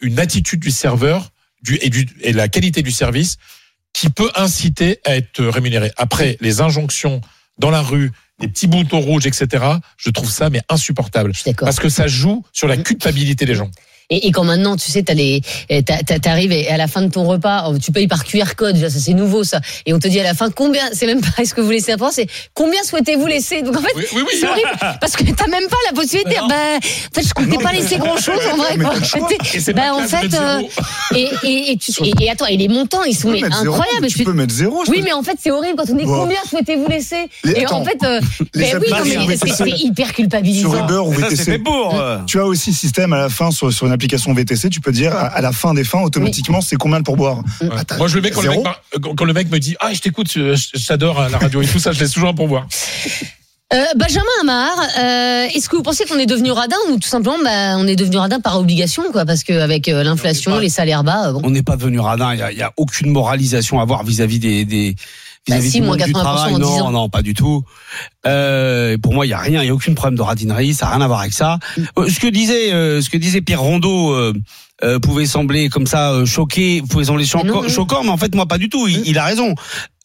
une 0.02 0.20
attitude 0.20 0.60
du 0.60 0.72
serveur 0.72 1.30
du, 1.62 1.78
et, 1.82 1.90
du, 1.90 2.08
et 2.22 2.34
la 2.34 2.48
qualité 2.48 2.82
du 2.82 2.92
service 2.92 3.38
qui 3.94 4.10
peut 4.10 4.32
inciter 4.36 5.00
à 5.06 5.16
être 5.16 5.44
rémunéré. 5.44 5.92
Après, 5.98 6.38
les 6.42 6.62
injonctions 6.62 7.22
dans 7.58 7.72
la 7.72 7.82
rue, 7.82 8.12
les 8.40 8.48
petits 8.48 8.68
boutons 8.68 9.00
rouges, 9.00 9.26
etc., 9.26 9.64
je 9.98 10.10
trouve 10.10 10.30
ça 10.30 10.50
mais 10.50 10.62
insupportable. 10.70 11.32
Parce 11.60 11.80
que 11.80 11.90
ça 11.90 12.08
joue 12.08 12.44
sur 12.54 12.68
la 12.68 12.78
culpabilité 12.78 13.46
des 13.46 13.56
gens. 13.56 13.70
Et, 14.10 14.28
et 14.28 14.32
quand 14.32 14.46
maintenant, 14.46 14.78
tu 14.78 14.90
sais, 14.90 15.04
t'as 15.04 15.14
les, 15.14 15.42
eh, 15.68 15.84
t'as- 15.84 16.02
t'as- 16.02 16.18
t'arrives 16.20 16.54
et 16.54 16.70
à 16.70 16.78
la 16.78 16.88
fin 16.88 17.02
de 17.02 17.10
ton 17.12 17.26
repas, 17.26 17.66
oh, 17.70 17.78
tu 17.78 17.92
payes 17.92 18.08
par 18.08 18.24
QR 18.24 18.56
code, 18.56 18.76
déjà, 18.76 18.90
ça 18.90 19.00
c'est 19.00 19.14
nouveau 19.14 19.44
ça. 19.44 19.60
Et 19.86 19.94
on 19.94 20.00
te 20.00 20.08
dit 20.08 20.18
à 20.20 20.24
la 20.24 20.34
fin 20.34 20.50
combien, 20.50 20.84
c'est 20.94 21.08
même 21.08 21.20
pas 21.20 21.28
est-ce 21.42 21.54
que 21.54 21.60
vous 21.60 21.72
laissez 21.72 21.92
un 21.92 21.98
point, 21.98 22.12
c'est 22.12 22.28
combien 22.54 22.82
souhaitez-vous 22.84 23.28
laisser? 23.28 23.64
Donc 23.64 23.76
en 23.76 23.82
fait, 23.82 23.92
Oui, 23.98 24.06
oui, 24.16 24.22
oui. 24.26 24.38
c'est 24.40 24.48
horrible 24.48 24.70
parce 25.02 25.14
que 25.18 25.24
t'as 25.26 25.48
même 25.48 25.68
pas 25.70 25.76
la 25.90 25.94
possibilité 25.94 26.30
de 26.30 26.34
dire, 26.36 26.48
bah, 26.48 26.56
en 26.78 27.16
fait, 27.22 27.28
je 27.28 27.34
comptais 27.34 27.58
Non, 27.58 27.60
pas 27.62 27.74
laisser 27.74 27.98
grand 28.00 28.16
chose 28.16 28.40
en 28.54 28.56
vrai. 28.56 28.78
Quoi. 28.78 28.94
Et 29.54 29.74
Bah, 29.74 29.82
pas 29.82 29.94
en 29.94 30.08
fait, 30.08 30.34
euh. 30.34 30.62
Et, 31.14 31.30
et, 31.44 31.72
et, 31.74 31.78
tu, 31.78 31.92
et, 32.06 32.14
et 32.22 32.30
attends, 32.30 32.46
et 32.46 32.56
les 32.56 32.70
montants, 32.70 33.04
ils 33.04 33.14
sont 33.14 33.28
Tu 33.28 33.34
mais 33.34 33.40
peux 33.42 33.48
mettre 33.50 33.62
zéro, 33.62 33.76
incroyables. 33.76 34.08
Tu 34.08 34.24
peux 34.24 34.34
mettre 34.34 34.54
zéro. 34.54 34.86
je 34.86 34.92
Oui, 34.92 35.02
mais 35.04 35.12
en 35.12 35.24
fait, 35.24 35.36
c'est 35.42 35.52
horrible 35.52 35.76
quand 35.78 35.90
on 35.92 35.96
dit 35.96 36.06
combien 36.06 36.40
souhaitez-vous 36.50 36.88
laisser? 36.88 37.28
Et 37.44 37.68
en 37.68 37.84
fait, 37.84 37.98
euh, 38.06 38.22
oui, 38.56 39.38
c'est 39.38 39.70
hyper 39.84 40.14
culpabilisant. 40.14 40.72
Sur 40.72 40.80
Uber 40.86 41.00
ou 41.00 41.12
VTC. 41.12 41.62
euh, 41.94 42.20
Tu 42.26 42.40
as 42.40 42.46
aussi 42.46 42.72
système 42.74 43.12
à 43.12 43.18
la 43.18 43.28
fin 43.30 43.52
sur, 43.52 43.74
sur 43.74 43.86
une 43.88 43.97
application 43.98 44.34
VTC, 44.34 44.70
tu 44.70 44.82
peux 44.82 44.92
dire 44.92 45.16
à, 45.16 45.42
la 45.42 45.52
fin 45.52 45.74
des 45.74 45.84
fins 45.84 46.02
automatiquement 46.02 46.62
c'est 46.62 46.78
combien 46.78 46.98
le 46.98 47.04
pourboire. 47.04 47.44
Ouais. 47.62 47.70
T'as- 47.86 47.98
Moi, 47.98 48.08
je 48.08 48.16
le 48.16 48.22
mets 48.22 48.32
quand 48.32 48.42
le, 48.42 48.50
mec, 48.50 48.64
quand 49.18 49.26
le 49.26 49.34
me 49.34 49.60
dit 49.60 49.76
Ah, 49.80 49.94
je 49.94 50.00
t'écoute, 50.00 50.38
j'adore 50.74 51.22
hein, 51.22 51.30
la 51.30 51.38
radio 51.38 51.62
et 51.62 51.68
tout 51.68 51.80
ça, 51.80 51.92
je 51.92 52.00
laisse 52.00 52.12
toujours 52.12 52.30
un 52.30 52.34
pourboire. 52.34 52.68
Euh, 53.74 53.84
Benjamin 53.98 54.24
Amar, 54.40 54.80
euh, 54.98 55.48
est-ce 55.54 55.68
que 55.68 55.76
vous 55.76 55.84
pensez 55.84 56.06
qu'on 56.06 56.18
est 56.18 56.26
devenu 56.26 56.52
radin 56.52 56.78
ou 56.90 57.00
tout 57.00 57.10
simplement 57.10 57.36
bah, 57.44 57.76
on 57.78 57.86
est 57.86 57.98
devenu 57.98 58.16
radin 58.16 58.40
par 58.40 58.58
obligation 58.58 59.04
quoi 59.12 59.26
parce 59.26 59.44
qu'avec 59.44 59.90
euh, 59.90 60.04
l'inflation, 60.04 60.58
les 60.58 60.70
salaires 60.70 61.04
bas, 61.04 61.28
euh, 61.28 61.34
bon. 61.34 61.42
On 61.44 61.50
n'est 61.50 61.64
pas 61.64 61.76
devenu 61.76 62.00
radin. 62.00 62.34
Il 62.34 62.40
y 62.40 62.44
a, 62.44 62.52
il 62.54 62.58
y 62.58 62.62
a 62.62 62.72
aucune 62.78 63.12
moralisation 63.12 63.80
à 63.80 63.82
avoir 63.82 64.06
vis-à-vis 64.06 64.40
des, 64.40 64.64
des 64.64 64.96
Bah 65.48 65.62
si, 65.62 65.82
moins 65.82 65.98
monde 65.98 66.06
du 66.06 66.12
80% 66.12 66.14
travail. 66.14 66.54
en 66.56 66.60
10 66.60 66.66
ans. 66.66 66.78
Non, 66.86 66.92
non, 66.92 67.10
pas 67.10 67.22
du 67.22 67.34
tout. 67.34 67.64
Euh, 68.26 68.98
pour 68.98 69.14
moi, 69.14 69.26
il 69.26 69.30
y 69.30 69.34
a 69.34 69.40
rien, 69.40 69.64
il 69.64 69.68
y 69.68 69.70
a 69.70 69.74
aucune 69.74 69.96
problème 69.96 70.18
de 70.18 70.22
radinerie. 70.22 70.74
Ça 70.74 70.86
n'a 70.88 70.94
rien 70.94 71.02
à 71.02 71.08
voir 71.08 71.22
avec 71.22 71.34
ça. 71.34 71.60
Euh, 71.98 72.10
ce 72.10 72.20
que 72.20 72.28
disait, 72.28 72.74
euh, 72.74 73.02
ce 73.02 73.10
que 73.10 73.18
disait 73.18 73.42
Pierre 73.42 73.62
Rondeau. 73.62 74.12
Euh, 74.12 74.34
euh, 74.84 75.00
pouvait 75.00 75.26
sembler 75.26 75.70
comme 75.70 75.88
ça 75.88 76.12
euh, 76.12 76.28
choqué, 76.28 76.84
pouvait 76.88 77.06
sembler 77.06 77.26
choquant, 77.26 77.68
choquant, 77.68 78.04
mais 78.04 78.12
en 78.12 78.18
fait 78.18 78.36
moi 78.36 78.46
pas 78.46 78.60
du 78.60 78.70
tout. 78.70 78.88
Il, 78.88 79.08
il 79.08 79.18
a 79.18 79.26
raison. 79.26 79.56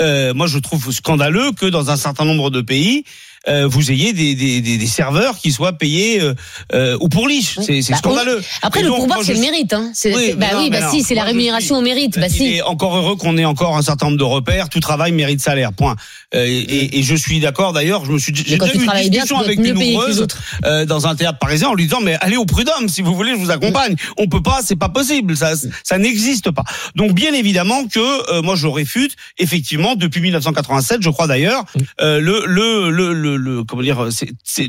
Euh, 0.01 0.33
moi 0.33 0.47
je 0.47 0.59
trouve 0.59 0.91
scandaleux 0.93 1.53
que 1.53 1.67
dans 1.67 1.91
un 1.91 1.97
certain 1.97 2.25
nombre 2.25 2.49
de 2.49 2.63
pays 2.63 3.05
euh, 3.49 3.67
vous 3.67 3.91
ayez 3.91 4.13
des, 4.13 4.35
des, 4.35 4.61
des, 4.61 4.77
des 4.77 4.87
serveurs 4.87 5.37
qui 5.39 5.53
soient 5.53 5.73
payés 5.73 6.21
euh, 6.21 6.35
euh, 6.75 6.97
ou 7.01 7.09
pour 7.09 7.29
liche. 7.29 7.59
C'est 7.61 7.83
c'est 7.83 7.93
Bah, 7.93 7.99
scandaleux. 7.99 8.43
Après 8.63 8.83
le 8.83 8.89
pourboire 8.89 9.21
c'est 9.23 9.33
je 9.35 9.41
le 9.41 9.41
mérite 9.41 9.73
hein. 9.73 9.93
Oui, 10.05 10.35
bah 10.37 10.47
non, 10.53 10.59
oui, 10.61 10.71
bah 10.71 10.81
non. 10.81 10.91
si, 10.91 11.03
c'est 11.03 11.15
la 11.15 11.25
rémunération 11.25 11.77
au 11.77 11.81
mérite. 11.81 12.19
Bah 12.19 12.29
si. 12.29 12.45
est 12.57 12.63
encore 12.63 12.97
heureux 12.97 13.17
qu'on 13.17 13.37
ait 13.39 13.45
encore 13.45 13.77
un 13.77 13.83
certain 13.83 14.07
nombre 14.07 14.19
de 14.19 14.25
repères. 14.25 14.69
Tout 14.69 14.81
travail 14.81 15.13
mérite 15.13 15.41
salaire. 15.41 15.73
Point. 15.73 15.97
Euh, 16.35 16.45
et, 16.47 16.99
et- 16.99 17.03
je 17.03 17.15
suis 17.17 17.41
d'accord. 17.41 17.73
D'ailleurs, 17.73 18.05
je 18.05 18.13
me 18.13 18.19
suis. 18.19 18.33
J'ai 18.35 18.57
déjà 18.59 18.73
eu 18.73 18.79
une 18.79 18.91
bien, 18.91 19.01
discussion 19.11 19.37
dois 19.39 19.45
avec 19.47 19.59
ouvreuse 19.59 20.21
autres. 20.21 20.39
euh, 20.65 20.85
dans 20.87 21.07
un 21.07 21.15
théâtre 21.17 21.39
parisien 21.39 21.69
en 21.69 21.75
lui 21.75 21.85
disant 21.85 22.01
mais 22.01 22.15
allez 22.21 22.37
au 22.37 22.47
prud'homme 22.47 22.89
si 22.89 23.03
vous 23.03 23.15
voulez, 23.15 23.33
je 23.33 23.37
vous 23.37 23.51
accompagne. 23.51 23.97
On 24.19 24.29
peut 24.29 24.43
pas, 24.43 24.61
c'est 24.65 24.77
pas 24.77 24.89
possible. 24.89 25.37
Ça, 25.37 25.53
ça 25.83 25.99
n'existe 25.99 26.51
pas. 26.51 26.65
Donc 26.95 27.13
bien 27.13 27.33
évidemment 27.35 27.85
que 27.87 28.33
euh, 28.33 28.43
moi 28.43 28.55
je 28.57 28.67
réfute. 28.67 29.17
Effectivement, 29.39 29.95
depuis 29.97 30.21
1987, 30.21 31.03
je 31.03 31.11
crois 31.11 31.27
d'ailleurs, 31.27 31.65
euh, 32.01 32.21
le, 32.21 32.45
le 32.47 32.91
le 32.91 33.32
le 33.37 33.53
le 33.57 33.65
comment 33.65 33.83
dire, 33.83 34.09
c'est 34.11 34.31
c'est 34.45 34.69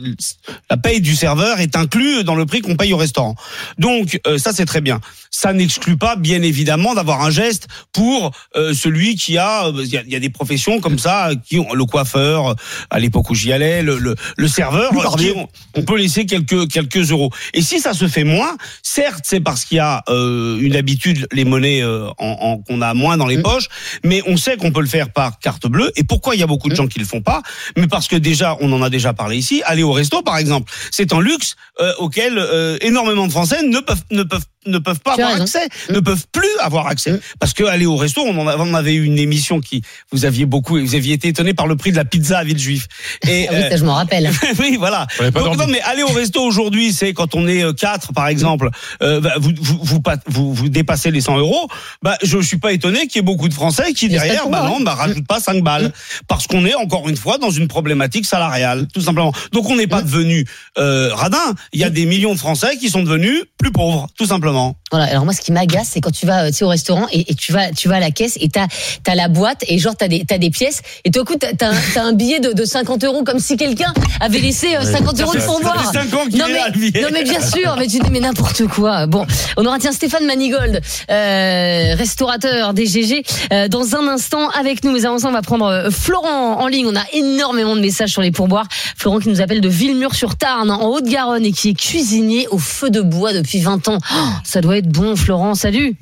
la 0.69 0.77
paye 0.77 1.01
du 1.01 1.15
serveur 1.15 1.59
est 1.59 1.75
inclus 1.75 2.23
dans 2.23 2.35
le 2.35 2.45
prix 2.45 2.61
qu'on 2.61 2.75
paye 2.75 2.93
au 2.93 2.97
restaurant. 2.97 3.35
Donc 3.77 4.19
euh, 4.27 4.37
ça 4.37 4.51
c'est 4.53 4.65
très 4.65 4.81
bien. 4.81 4.99
Ça 5.31 5.51
n'exclut 5.51 5.97
pas 5.97 6.15
bien 6.15 6.41
évidemment 6.43 6.93
d'avoir 6.93 7.21
un 7.23 7.31
geste 7.31 7.67
pour 7.91 8.31
euh, 8.55 8.73
celui 8.73 9.15
qui 9.15 9.37
a 9.37 9.65
euh, 9.67 9.71
il 9.83 9.89
y, 9.89 9.97
a 9.97 10.03
y 10.05 10.15
a 10.15 10.19
des 10.19 10.29
professions 10.29 10.79
comme 10.79 10.99
ça 10.99 11.31
qui 11.47 11.57
ont 11.59 11.73
le 11.73 11.85
coiffeur 11.85 12.55
à 12.89 12.99
l'époque 12.99 13.29
où 13.29 13.35
j'y 13.35 13.51
allais, 13.51 13.81
le 13.81 13.97
le, 13.97 14.15
le 14.37 14.47
serveur 14.47 14.91
qui 15.17 15.31
ont- 15.31 15.49
on 15.75 15.83
peut 15.83 15.97
laisser 15.97 16.25
quelques 16.25 16.69
quelques 16.71 17.11
euros. 17.11 17.31
Et 17.53 17.61
si 17.61 17.79
ça 17.79 17.93
se 17.93 18.07
fait 18.07 18.23
moins, 18.23 18.55
certes 18.83 19.23
c'est 19.25 19.39
parce 19.39 19.65
qu'il 19.65 19.77
y 19.77 19.79
a 19.79 20.03
euh, 20.09 20.59
une 20.59 20.75
habitude 20.75 21.27
les 21.31 21.45
monnaies 21.45 21.81
euh, 21.81 22.07
en, 22.19 22.37
en- 22.41 22.57
qu'on 22.59 22.81
a 22.81 22.93
moins 22.93 23.17
dans 23.17 23.27
les 23.27 23.37
Mm. 23.37 23.41
poches, 23.43 23.67
mais 24.03 24.21
on 24.27 24.37
sait 24.37 24.57
qu'on 24.57 24.71
peut 24.71 24.81
le 24.81 24.87
faire 24.87 25.11
par 25.11 25.39
carte 25.39 25.65
bleue. 25.67 25.91
Et 25.95 26.03
pourquoi 26.03 26.35
il 26.35 26.39
y 26.39 26.43
a 26.43 26.47
beaucoup 26.47 26.69
de 26.69 26.75
gens 26.75 26.87
qui 26.87 26.99
le 26.99 27.05
font 27.05 27.21
pas? 27.21 27.41
Mais 27.77 27.87
parce 27.87 28.07
que 28.07 28.15
déjà 28.15 28.52
on 28.61 28.71
en 28.71 28.81
a 28.81 28.89
déjà 28.89 29.13
parlé 29.13 29.37
ici. 29.37 29.61
Aller 29.65 29.83
au 29.83 29.91
resto 29.91 30.21
par 30.21 30.37
exemple, 30.37 30.71
c'est 30.91 31.13
un 31.13 31.21
luxe 31.21 31.55
euh, 31.79 31.93
auquel 31.99 32.37
euh, 32.37 32.77
énormément 32.81 33.27
de 33.27 33.31
Français 33.31 33.63
ne 33.63 33.79
peuvent 33.79 34.03
ne 34.11 34.23
peuvent 34.23 34.45
ne 34.65 34.77
peuvent 34.77 34.99
pas 34.99 35.15
Tu 35.15 35.21
avoir 35.21 35.41
accès, 35.41 35.67
Mm. 35.89 35.93
ne 35.93 35.99
peuvent 35.99 36.25
plus 36.31 36.47
avoir 36.61 36.87
accès. 36.87 37.11
Mm. 37.13 37.19
Parce 37.39 37.53
que 37.53 37.63
aller 37.63 37.85
au 37.85 37.95
resto, 37.95 38.21
on 38.21 38.37
en 38.39 38.47
a- 38.47 38.57
on 38.57 38.73
avait 38.73 38.93
eu 38.93 39.03
une 39.05 39.17
émission 39.19 39.59
qui 39.59 39.81
vous 40.11 40.25
aviez 40.25 40.45
beaucoup, 40.45 40.79
vous 40.79 40.95
aviez 40.95 41.13
été 41.13 41.27
étonné 41.29 41.53
par 41.53 41.67
le 41.67 41.75
prix 41.75 41.91
de 41.91 41.97
la 41.97 42.05
pizza 42.05 42.39
à 42.39 42.43
Villejuif. 42.43 42.87
Et 43.27 43.47
Ah 43.49 43.53
oui, 43.53 43.57
euh, 43.63 43.69
ça 43.69 43.77
je 43.77 43.85
m'en 43.85 43.93
rappelle. 43.95 44.29
oui, 44.59 44.75
voilà. 44.77 45.07
Donc, 45.33 45.57
non, 45.57 45.67
mais 45.67 45.81
aller 45.81 46.03
au 46.03 46.07
resto 46.07 46.41
aujourd'hui, 46.41 46.93
c'est 46.93 47.13
quand 47.13 47.35
on 47.35 47.47
est 47.47 47.63
euh, 47.63 47.73
quatre, 47.73 48.13
par 48.13 48.27
exemple, 48.27 48.69
euh, 49.01 49.19
bah, 49.19 49.33
vous, 49.37 49.51
vous, 49.59 49.79
vous, 49.81 50.01
vous, 50.27 50.53
vous 50.53 50.69
dépassez 50.69 51.11
les 51.11 51.21
100 51.21 51.37
euros. 51.37 51.67
Bah, 52.01 52.17
je 52.23 52.39
suis 52.41 52.57
pas 52.57 52.71
étonné 52.73 53.07
qu'il 53.07 53.17
y 53.17 53.19
ait 53.19 53.21
beaucoup 53.21 53.49
de 53.49 53.53
Français 53.53 53.93
qui 53.93 54.07
derrière, 54.09 54.47
bah 54.49 54.63
non, 54.67 54.79
bah 54.81 54.93
rajoute 54.95 55.25
pas 55.27 55.39
5 55.39 55.63
balles, 55.63 55.91
parce 56.27 56.47
qu'on 56.47 56.65
est 56.65 56.75
encore 56.75 57.09
une 57.09 57.17
fois 57.17 57.37
dans 57.37 57.51
une 57.51 57.67
problématique 57.67 58.25
salariale, 58.25 58.87
tout 58.93 59.01
simplement. 59.01 59.33
Donc 59.51 59.69
on 59.69 59.75
n'est 59.75 59.87
pas 59.87 60.01
devenu 60.01 60.45
euh, 60.77 61.09
radin. 61.13 61.53
Il 61.73 61.79
y 61.79 61.83
a 61.83 61.89
des 61.89 62.05
millions 62.05 62.33
de 62.33 62.39
Français 62.39 62.77
qui 62.79 62.89
sont 62.89 63.03
devenus 63.03 63.41
plus 63.57 63.71
pauvres, 63.71 64.07
tout 64.17 64.25
simplement. 64.25 64.52
moment. 64.53 64.82
Voilà. 64.93 65.07
Alors 65.07 65.23
moi, 65.23 65.33
ce 65.33 65.41
qui 65.41 65.51
m'agace, 65.51 65.89
c'est 65.91 66.01
quand 66.01 66.11
tu 66.11 66.27
vas, 66.27 66.43
euh, 66.43 66.47
tu 66.49 66.57
sais, 66.57 66.65
au 66.65 66.67
restaurant 66.67 67.07
et, 67.11 67.31
et 67.31 67.33
tu 67.33 67.51
vas, 67.51 67.71
tu 67.71 67.87
vas 67.87 67.95
à 67.95 67.99
la 67.99 68.11
caisse 68.11 68.37
et 68.39 68.47
t'as, 68.47 68.67
t'as 69.03 69.15
la 69.15 69.27
boîte 69.27 69.63
et 69.67 69.79
genre 69.79 69.95
t'as 69.97 70.07
des, 70.07 70.23
t'as 70.23 70.37
des 70.37 70.51
pièces 70.51 70.83
et 71.03 71.09
tout 71.09 71.21
à 71.21 71.25
coup 71.25 71.33
t'as, 71.35 71.47
un, 71.67 71.73
t'as 71.95 72.03
un 72.03 72.13
billet 72.13 72.39
de, 72.39 72.53
de 72.53 72.63
50 72.63 73.03
euros 73.03 73.23
comme 73.23 73.39
si 73.39 73.57
quelqu'un 73.57 73.91
avait 74.19 74.37
laissé 74.37 74.75
euh, 74.75 74.83
50 74.83 75.19
euros 75.21 75.33
de 75.33 75.39
pourboire. 75.47 75.91
Non 76.37 76.45
mais, 76.47 77.01
non 77.01 77.07
mais 77.11 77.23
bien 77.23 77.41
sûr, 77.41 77.75
mais 77.79 77.87
tu 77.87 77.97
dis 77.97 78.11
mais 78.11 78.19
n'importe 78.19 78.67
quoi. 78.67 79.07
Bon, 79.07 79.25
on 79.57 79.65
aura 79.65 79.79
tiens 79.79 79.91
Stéphane 79.93 80.27
Manigold, 80.27 80.79
euh, 81.09 81.95
restaurateur 81.95 82.75
DGG, 82.75 83.23
euh, 83.51 83.67
dans 83.67 83.95
un 83.95 84.07
instant 84.07 84.49
avec 84.49 84.83
nous. 84.83 84.91
Mais 84.91 85.05
avant 85.05 85.17
ça, 85.17 85.27
on 85.27 85.31
va 85.31 85.41
prendre 85.41 85.65
euh, 85.65 85.89
Florent 85.89 86.59
en 86.61 86.67
ligne. 86.67 86.85
On 86.85 86.95
a 86.95 87.03
énormément 87.13 87.75
de 87.75 87.81
messages 87.81 88.11
sur 88.11 88.21
les 88.21 88.31
pourboires. 88.31 88.67
Florent 88.95 89.19
qui 89.19 89.29
nous 89.29 89.41
appelle 89.41 89.61
de 89.61 89.69
Villemur-sur-Tarn, 89.69 90.69
en 90.69 90.87
Haute-Garonne, 90.89 91.45
et 91.45 91.51
qui 91.51 91.69
est 91.69 91.73
cuisinier 91.73 92.47
au 92.51 92.59
feu 92.59 92.91
de 92.91 93.01
bois 93.01 93.33
depuis 93.33 93.59
20 93.59 93.87
ans. 93.87 93.97
Oh, 94.13 94.17
ça 94.43 94.61
doit 94.61 94.77
être 94.77 94.82
bon, 94.83 95.15
Florent. 95.15 95.55
Salut. 95.55 95.95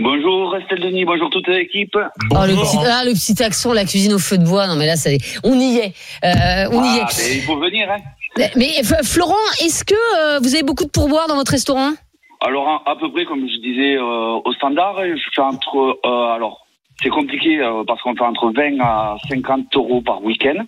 Bonjour 0.00 0.56
Estelle 0.56 0.80
Denis, 0.80 1.04
bonjour 1.04 1.30
toute 1.30 1.46
l'équipe. 1.48 1.96
Oh, 1.96 2.36
le, 2.46 2.54
petit, 2.54 2.76
ah, 2.84 3.04
le 3.04 3.12
petit 3.12 3.40
accent, 3.42 3.72
la 3.72 3.84
cuisine 3.84 4.12
au 4.12 4.18
feu 4.18 4.38
de 4.38 4.44
bois. 4.44 4.66
Non 4.66 4.74
mais 4.76 4.86
là, 4.86 4.96
ça, 4.96 5.10
on 5.44 5.54
y 5.58 5.76
est. 5.78 5.92
Euh, 6.24 6.68
on 6.72 6.82
y 6.84 6.98
Ah, 7.00 7.06
est. 7.10 7.18
mais 7.30 7.36
il 7.36 7.42
faut 7.42 7.56
venir. 7.58 7.88
Hein. 7.90 8.44
Mais 8.56 8.82
Florent, 9.04 9.34
est-ce 9.60 9.84
que 9.84 9.94
euh, 10.18 10.38
vous 10.40 10.54
avez 10.54 10.62
beaucoup 10.64 10.84
de 10.84 10.90
pourboires 10.90 11.26
dans 11.28 11.36
votre 11.36 11.50
restaurant? 11.52 11.92
Alors 12.40 12.82
à, 12.86 12.90
à 12.92 12.96
peu 12.96 13.10
près 13.12 13.24
comme 13.24 13.40
je 13.48 13.56
disais 13.60 13.96
euh, 13.96 14.40
au 14.44 14.52
standard, 14.52 14.96
je 15.04 15.20
fais 15.34 15.42
entre 15.42 15.98
euh, 16.04 16.34
alors 16.34 16.66
c'est 17.02 17.08
compliqué 17.10 17.58
euh, 17.60 17.82
parce 17.86 18.00
qu'on 18.02 18.14
fait 18.16 18.24
entre 18.24 18.52
20 18.52 18.80
à 18.80 19.16
50 19.28 19.64
euros 19.76 20.00
par 20.02 20.22
week-end. 20.22 20.64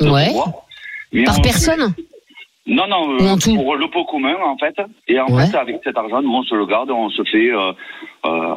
Ouais. 0.00 0.26
pourboire. 0.26 0.52
Par 1.26 1.38
on- 1.38 1.42
personne? 1.42 1.94
Non 2.68 2.86
non 2.86 3.14
euh, 3.18 3.36
pour 3.56 3.76
le 3.76 3.88
pot 3.90 4.04
commun 4.04 4.34
en 4.44 4.56
fait. 4.58 4.76
Et 5.08 5.18
en 5.18 5.26
Ouais. 5.26 5.46
fait 5.46 5.56
avec 5.56 5.76
cet 5.82 5.96
argent 5.96 6.20
nous 6.22 6.32
on 6.34 6.42
se 6.42 6.54
le 6.54 6.66
garde, 6.66 6.90
on 6.90 7.08
se 7.10 7.22
fait 7.24 7.50
euh, 7.50 7.72
euh, 8.26 8.54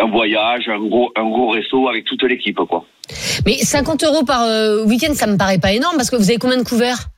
un 0.00 0.06
voyage, 0.10 0.68
un 0.68 0.78
gros 0.78 1.10
un 1.16 1.24
gros 1.28 1.48
resto 1.48 1.88
avec 1.88 2.04
toute 2.04 2.22
l'équipe 2.24 2.56
quoi. 2.68 2.84
Mais 3.46 3.54
50 3.54 4.04
euros 4.04 4.24
par 4.24 4.42
euh, 4.42 4.84
week-end, 4.84 5.14
ça 5.14 5.26
me 5.26 5.36
paraît 5.38 5.58
pas 5.58 5.72
énorme 5.72 5.96
parce 5.96 6.10
que 6.10 6.16
vous 6.16 6.28
avez 6.30 6.38
combien 6.38 6.58
de 6.58 6.62
couverts? 6.62 7.08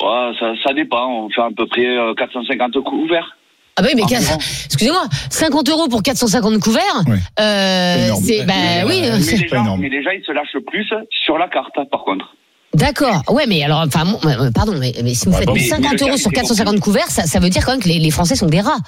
Ouais, 0.00 0.30
ça, 0.38 0.52
ça 0.64 0.72
dépend, 0.72 1.24
on 1.24 1.30
fait 1.30 1.40
à 1.40 1.48
peu 1.56 1.66
près 1.66 1.86
euh, 1.86 2.14
450 2.14 2.72
couverts. 2.84 3.36
Ah 3.76 3.82
bah 3.82 3.88
oui, 3.92 3.94
mais 3.96 4.02
Ah, 4.16 4.34
excusez-moi, 4.66 5.02
50 5.30 5.68
euros 5.68 5.88
pour 5.88 6.02
450 6.02 6.60
couverts, 6.60 6.82
Ouais. 7.08 7.16
euh, 7.40 8.10
C'est 8.22 8.44
bah 8.44 8.54
oui, 8.86 9.00
Mais 9.02 9.20
c'est- 9.20 9.36
les, 9.36 9.46
pas 9.48 9.56
gens, 9.56 9.62
énorme. 9.64 9.80
mais 9.80 9.88
les 9.88 10.02
gens, 10.02 10.10
ils 10.10 10.24
se 10.24 10.32
lâchent 10.32 10.56
plus 10.66 10.88
sur 11.24 11.38
la 11.38 11.48
carte, 11.48 11.74
par 11.90 12.02
contre. 12.04 12.34
D'accord. 12.74 13.22
Ouais, 13.30 13.44
mais 13.48 13.62
alors, 13.62 13.84
enfin, 13.86 14.04
bon, 14.04 14.18
euh, 14.28 14.50
pardon, 14.54 14.74
mais, 14.78 14.92
mais 15.02 15.14
si 15.14 15.26
vous 15.26 15.32
Ouais, 15.32 15.38
faites 15.38 15.46
bon, 15.48 15.54
mais- 15.54 15.60
50 15.60 15.92
mais 15.92 15.98
le 15.98 16.06
euros 16.08 16.16
sur 16.16 16.30
est 16.30 16.34
450 16.34 16.80
couverts, 16.80 17.10
ça, 17.10 17.22
ça 17.24 17.40
veut 17.40 17.48
dire 17.50 17.64
quand 17.64 17.72
même 17.72 17.80
que 17.82 17.88
les, 17.88 17.98
les 17.98 18.10
Français 18.10 18.34
sont 18.36 18.46
des 18.46 18.60
rats. 18.60 18.78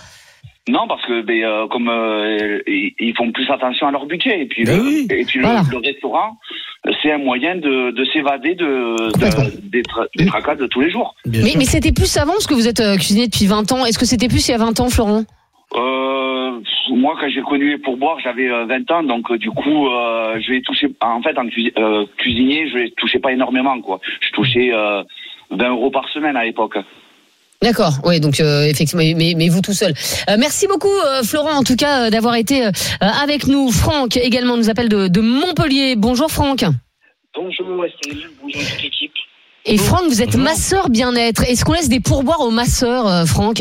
Non, 0.69 0.87
parce 0.87 1.05
que 1.07 1.23
ben, 1.23 1.43
euh, 1.43 1.67
comme 1.69 1.89
euh, 1.89 2.59
ils 2.67 2.93
ils 3.01 3.15
font 3.17 3.33
plus 3.33 3.51
attention 3.51 3.89
à 3.89 3.91
leur 3.91 4.07
budget. 4.07 4.43
Et 4.43 4.47
puis, 4.47 4.65
Ben 4.65 4.77
le, 4.77 4.83
oui. 4.85 5.07
et 5.11 5.25
puis 5.25 5.39
le- 5.41 5.47
Voilà. 5.47 5.63
le, 5.71 5.79
restaurant, 5.79 6.37
c'est 7.03 7.11
un 7.11 7.19
moyen 7.19 7.57
de, 7.57 7.91
de 7.91 8.05
s'évader 8.13 8.55
de, 8.55 9.11
des, 9.71 9.83
tra- 9.83 10.07
des 10.17 10.27
tracas 10.27 10.55
de 10.57 10.67
tous 10.67 10.81
les 10.83 10.91
jours. 10.91 11.15
Bien 11.25 11.43
Mais, 11.57 11.65
c'était 11.65 11.93
plus 11.93 12.15
avant 12.19 12.33
parce 12.33 12.47
que 12.47 12.55
vous 12.55 12.69
êtes 12.69 12.81
euh, 12.81 12.97
cuisinier 12.97 13.27
depuis 13.27 13.47
20 13.47 13.73
ans. 13.73 13.87
Est-ce 13.87 13.99
que 13.99 14.05
c'était 14.07 14.29
plus 14.29 14.47
il 14.49 14.51
y 14.53 14.55
a 14.55 14.59
20 14.59 14.79
ans, 14.81 14.91
Florent? 14.91 15.25
Euh, 15.75 15.79
moi, 16.91 17.17
quand 17.21 17.29
j'ai 17.29 17.43
connu 17.43 17.71
les 17.71 17.79
pourboires, 17.79 18.19
j'avais 18.23 18.49
euh, 18.51 18.67
20 18.67 18.91
ans, 18.91 19.03
donc 19.03 19.31
euh, 19.31 19.39
du 19.39 19.51
coup, 19.51 19.89
euh, 19.89 20.39
je 20.41 20.53
vais 20.53 20.61
toucher. 20.63 20.89
En 21.01 21.23
fait, 21.23 21.37
en 21.39 21.45
cuisi- 21.47 21.73
euh, 21.79 22.05
cuisinier, 22.17 22.69
je 22.71 22.79
ne 22.79 22.89
touchais 22.97 23.19
pas 23.19 23.33
énormément, 23.33 23.81
quoi. 23.81 24.01
Je 24.21 24.31
touchais 24.31 24.71
euh, 24.73 25.03
20 25.51 25.69
euros 25.71 25.91
par 25.91 26.09
semaine 26.11 26.37
à 26.37 26.45
l'époque. 26.45 26.77
D'accord, 27.63 27.93
oui, 28.05 28.21
donc 28.21 28.41
euh, 28.41 28.65
effectivement, 28.65 29.03
mais, 29.17 29.35
mais 29.37 29.49
vous 29.51 29.61
tout 29.61 29.75
seul. 29.75 29.93
Euh, 30.31 30.37
merci 30.39 30.67
beaucoup, 30.67 30.89
euh, 30.89 31.23
Florent, 31.23 31.53
en 31.59 31.63
tout 31.63 31.77
cas, 31.77 32.07
euh, 32.07 32.11
d'avoir 32.11 32.35
été 32.37 32.65
euh, 32.65 32.71
avec 33.01 33.47
nous. 33.47 33.71
Franck 33.71 34.17
également 34.17 34.57
nous 34.57 34.71
appelle 34.71 34.89
de, 34.89 35.09
de 35.09 35.21
Montpellier. 35.21 35.95
Bonjour, 35.97 36.31
Franck. 36.31 36.65
Bonjour 37.35 37.85
Estelle, 37.85 38.31
bonjour 38.43 38.61
toute 38.63 38.83
l'équipe. 38.83 39.13
Et 39.67 39.77
Franck, 39.77 40.05
vous 40.09 40.23
êtes 40.23 40.37
masseur 40.37 40.89
bien-être. 40.89 41.43
Est-ce 41.45 41.67
qu'on 41.67 41.75
laisse 41.75 41.91
des 41.91 42.01
pourboires 42.01 42.41
aux 42.41 42.51
masseurs, 42.51 43.07
euh, 43.07 43.25
Franck? 43.27 43.61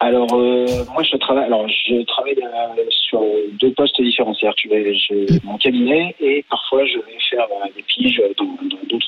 Alors 0.00 0.32
euh, 0.32 0.84
moi 0.92 1.02
je 1.02 1.16
travaille 1.16 1.46
alors 1.46 1.66
je 1.68 2.04
travaille 2.04 2.36
euh, 2.36 2.84
sur 2.88 3.20
deux 3.60 3.72
postes 3.72 4.00
différents, 4.00 4.32
c'est-à-dire 4.34 4.94
j'ai 4.94 5.26
mon 5.42 5.58
cabinet 5.58 6.14
et 6.20 6.44
parfois 6.48 6.84
je 6.86 6.98
vais 6.98 7.18
faire 7.30 7.46
euh, 7.50 7.68
des 7.74 7.82
piges 7.82 8.22
dans 8.36 8.46
d'autres. 8.88 9.07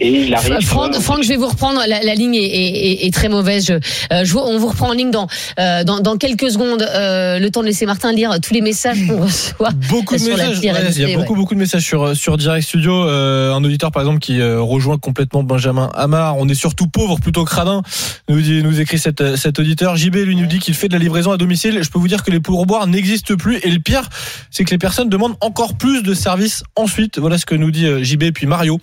Et 0.00 0.26
il 0.26 0.34
arrive. 0.34 0.60
Franck, 0.60 0.94
euh, 0.96 1.00
Franck, 1.00 1.22
je 1.22 1.28
vais 1.28 1.36
vous 1.36 1.48
reprendre. 1.48 1.80
La, 1.86 2.02
la 2.02 2.14
ligne 2.14 2.34
est, 2.34 2.40
est- 2.42 2.90
est- 3.02 3.06
est 3.06 3.14
très 3.14 3.28
mauvaise. 3.28 3.66
Je, 3.66 3.72
euh, 3.74 4.24
je 4.24 4.32
vous- 4.32 4.38
on 4.40 4.58
vous 4.58 4.68
reprend 4.68 4.88
en 4.90 4.92
ligne 4.92 5.10
dans, 5.10 5.26
euh, 5.58 5.84
dans, 5.84 6.00
dans 6.00 6.16
quelques 6.16 6.50
secondes. 6.50 6.82
Euh, 6.82 7.38
le 7.38 7.50
temps 7.50 7.60
de 7.62 7.66
laisser 7.66 7.86
Martin 7.86 8.12
lire 8.12 8.38
tous 8.40 8.54
les 8.54 8.60
messages 8.60 9.06
qu'on 9.06 9.20
reçoit. 9.24 9.70
Beaucoup 9.88 10.16
de 10.16 10.22
messages. 10.22 10.58
ouais, 10.58 10.90
il 10.96 11.08
y 11.08 11.14
a 11.14 11.18
beaucoup, 11.18 11.34
beaucoup 11.34 11.54
de 11.54 11.58
messages 11.58 11.82
sur, 11.84 12.16
sur 12.16 12.36
Direct 12.36 12.66
Studio. 12.66 12.92
Euh, 13.08 13.52
un 13.52 13.64
auditeur, 13.64 13.90
par 13.90 14.02
exemple, 14.02 14.18
qui 14.20 14.40
euh, 14.40 14.60
rejoint 14.60 14.98
complètement 14.98 15.42
Benjamin 15.42 15.90
Hamar. 15.94 16.36
On 16.38 16.48
est 16.48 16.54
surtout 16.54 16.86
pauvre 16.86 17.18
plutôt 17.20 17.44
que 17.44 17.54
radin, 17.54 17.82
nous, 18.28 18.40
dit, 18.40 18.62
nous 18.62 18.80
écrit 18.80 18.98
cet, 18.98 19.36
cet 19.36 19.58
auditeur. 19.58 19.96
JB 19.96 20.16
lui 20.16 20.36
nous 20.36 20.46
dit 20.46 20.58
qu'il 20.58 20.74
fait 20.74 20.88
de 20.88 20.92
la 20.92 20.98
livraison 20.98 21.32
à 21.32 21.36
domicile. 21.36 21.80
Je 21.82 21.90
peux 21.90 21.98
vous 21.98 22.08
dire 22.08 22.22
que 22.22 22.30
les 22.30 22.40
pourboires 22.40 22.86
n'existent 22.86 23.34
plus. 23.36 23.58
Et 23.64 23.70
le 23.70 23.80
pire, 23.80 24.08
c'est 24.50 24.64
que 24.64 24.70
les 24.70 24.78
personnes 24.78 25.08
demandent 25.08 25.36
encore 25.40 25.74
plus 25.76 26.02
de 26.02 26.14
services 26.14 26.62
ensuite. 26.76 27.18
Voilà 27.18 27.38
ce 27.38 27.46
que 27.46 27.54
nous 27.54 27.70
dit 27.70 27.86
JB. 28.04 28.30
Puis 28.32 28.46
Mario 28.46 28.78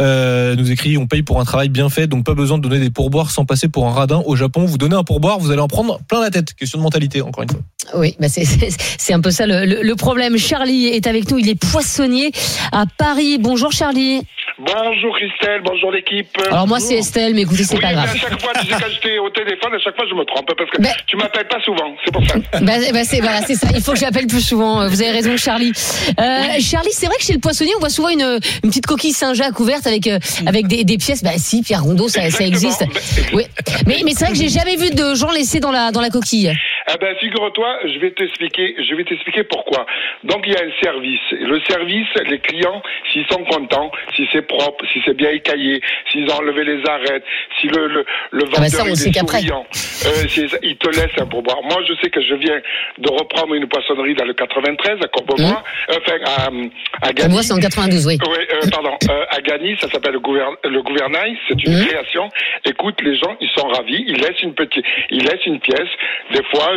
euh, 0.00 0.55
nous 0.56 0.70
écrit 0.70 0.96
on 0.98 1.06
paye 1.06 1.22
pour 1.22 1.40
un 1.40 1.44
travail 1.44 1.68
bien 1.68 1.88
fait, 1.88 2.06
donc 2.06 2.24
pas 2.24 2.34
besoin 2.34 2.58
de 2.58 2.62
donner 2.62 2.80
des 2.80 2.90
pourboires 2.90 3.30
sans 3.30 3.44
passer 3.44 3.68
pour 3.68 3.86
un 3.86 3.92
radin. 3.92 4.22
Au 4.26 4.36
Japon, 4.36 4.64
vous 4.64 4.78
donnez 4.78 4.96
un 4.96 5.04
pourboire, 5.04 5.38
vous 5.38 5.50
allez 5.50 5.60
en 5.60 5.68
prendre 5.68 6.00
plein 6.08 6.20
la 6.20 6.30
tête. 6.30 6.54
Question 6.54 6.78
de 6.78 6.82
mentalité, 6.82 7.22
encore 7.22 7.42
une 7.44 7.50
fois. 7.50 7.60
Oui, 7.94 8.16
bah 8.18 8.28
c'est- 8.28 9.12
un 9.12 9.20
peu 9.20 9.30
ça 9.30 9.46
le 9.46 9.94
problème. 9.94 10.36
Charlie 10.36 10.86
est 10.86 11.06
avec 11.06 11.30
nous. 11.30 11.38
Il 11.38 11.48
est 11.48 11.54
poissonnier 11.54 12.32
à 12.72 12.84
Paris. 12.98 13.38
Bonjour, 13.38 13.72
Charlie. 13.72 14.22
Bonjour 14.58 15.14
Christelle, 15.18 15.60
bonjour 15.62 15.90
l'équipe. 15.92 16.28
Alors 16.50 16.66
moi, 16.66 16.80
c'est 16.80 16.94
Estelle, 16.94 17.34
mais 17.34 17.42
écoutez, 17.42 17.64
c'est 17.64 17.74
oui, 17.74 17.80
pas 17.82 17.92
grave. 17.92 18.08
à 18.10 18.16
chaque 18.16 18.40
fois, 18.40 18.52
tu 18.54 18.66
sais, 18.66 18.72
quand 18.72 18.88
j'étais 18.90 19.18
au 19.18 19.28
téléphone, 19.28 19.74
à 19.74 19.78
chaque 19.78 19.94
fois, 19.94 20.06
je 20.08 20.14
me 20.14 20.24
trompe 20.24 20.46
parce 20.56 20.70
que 20.70 20.80
Ben- 20.80 20.94
tu 21.06 21.16
m'appelles 21.18 21.46
pas 21.46 21.60
souvent, 21.60 21.94
c'est 22.02 22.10
pour 22.10 22.24
ça. 22.26 22.38
Bah, 22.38 22.72
bah, 22.92 23.04
c'est 23.04 23.20
voilà, 23.20 23.42
ça. 23.42 23.68
Il 23.74 23.82
faut 23.82 23.92
que 23.92 23.98
j'appelle 23.98 24.26
plus 24.26 24.40
souvent. 24.40 24.88
Vous 24.88 25.02
avez 25.02 25.10
raison, 25.10 25.36
Charlie. 25.36 25.72
Euh, 26.18 26.58
Charlie, 26.60 26.92
c'est 26.92 27.04
vrai 27.06 27.16
que 27.18 27.24
chez 27.24 27.34
le 27.34 27.38
poissonnier, 27.38 27.72
on 27.76 27.80
voit 27.80 27.90
souvent 27.90 28.08
une, 28.08 28.38
une 28.64 28.70
petite 28.70 28.86
coquille 28.86 29.12
Saint-Jacques 29.12 29.52
couverte 29.52 29.86
avec 29.86 30.06
euh, 30.06 30.18
avec 30.46 30.68
des, 30.68 30.84
des 30.84 30.96
pièces. 30.96 31.22
Bah 31.22 31.32
si, 31.36 31.62
Pierre 31.62 31.82
Rondeau, 31.82 32.08
ça, 32.08 32.30
ça 32.30 32.44
existe. 32.46 32.82
Oui, 33.34 33.44
mais 33.86 33.98
mais 34.06 34.12
c'est 34.12 34.24
vrai 34.24 34.32
que 34.32 34.38
j'ai 34.40 34.48
jamais 34.48 34.76
vu 34.76 34.88
de 34.88 35.14
gens 35.14 35.32
laissés 35.32 35.60
dans 35.60 35.70
la 35.72 35.90
dans 35.90 36.00
la 36.00 36.08
coquille. 36.08 36.50
Eh 36.88 36.98
ben, 36.98 37.16
figure-toi, 37.18 37.78
je 37.84 37.98
vais 37.98 38.12
t'expliquer, 38.12 38.76
je 38.78 38.94
vais 38.94 39.02
t'expliquer 39.04 39.42
pourquoi. 39.42 39.86
Donc, 40.22 40.44
il 40.46 40.52
y 40.52 40.56
a 40.56 40.60
un 40.60 40.70
service. 40.84 41.20
Le 41.32 41.60
service, 41.68 42.06
les 42.30 42.38
clients, 42.38 42.80
s'ils 43.12 43.26
sont 43.26 43.42
contents, 43.50 43.90
si 44.14 44.22
c'est 44.32 44.45
propre, 44.46 44.84
si 44.92 45.00
c'est 45.04 45.16
bien 45.16 45.30
écaillé, 45.30 45.80
s'ils 46.10 46.28
ont 46.30 46.36
enlevé 46.36 46.64
les 46.64 46.80
arêtes, 46.88 47.24
si 47.60 47.68
le, 47.68 47.88
le, 47.88 48.04
le 48.30 48.44
Ah 48.56 48.60
bah 48.60 48.68
ça, 48.68 48.78
vendeur 48.78 48.86
on 48.86 48.94
est 48.94 48.96
souriant, 48.96 49.66
euh, 50.06 50.58
ils 50.62 50.76
te 50.76 50.88
laissent 50.88 51.18
un 51.20 51.26
pourboire. 51.26 51.62
Moi, 51.62 51.82
je 51.88 51.94
sais 52.02 52.10
que 52.10 52.20
je 52.22 52.34
viens 52.34 52.60
de 52.98 53.10
reprendre 53.10 53.54
une 53.54 53.66
poissonnerie 53.68 54.14
dans 54.14 54.24
le 54.24 54.34
93 54.34 54.98
à 55.02 55.08
Courbevoie, 55.08 55.62
enfin, 55.90 56.16
à, 56.24 57.06
à 57.08 57.12
Gagny. 57.12 57.32
moi, 57.32 57.42
c'est 57.42 57.52
en 57.52 57.60
92, 57.60 58.06
oui. 58.06 58.18
Oui, 58.26 58.36
euh, 58.52 58.60
pardon. 58.70 58.96
Euh, 59.10 59.24
à 59.30 59.40
Gagny, 59.40 59.76
ça 59.80 59.88
s'appelle 59.90 60.12
le, 60.12 60.20
gouvern 60.20 60.54
le 60.64 60.82
gouvernail. 60.82 61.36
C'est 61.48 61.62
une 61.64 61.76
Mhm. 61.76 61.86
création. 61.86 62.30
Écoute, 62.64 63.00
les 63.02 63.16
gens, 63.16 63.36
ils 63.40 63.50
sont 63.56 63.66
ravis. 63.68 64.04
Ils 64.06 64.16
laissent 64.20 64.42
une 64.42 64.54
petite, 64.54 64.84
ils 65.10 65.22
laissent 65.22 65.44
une 65.46 65.60
pièce. 65.60 65.88
Des 66.32 66.42
fois, 66.44 66.70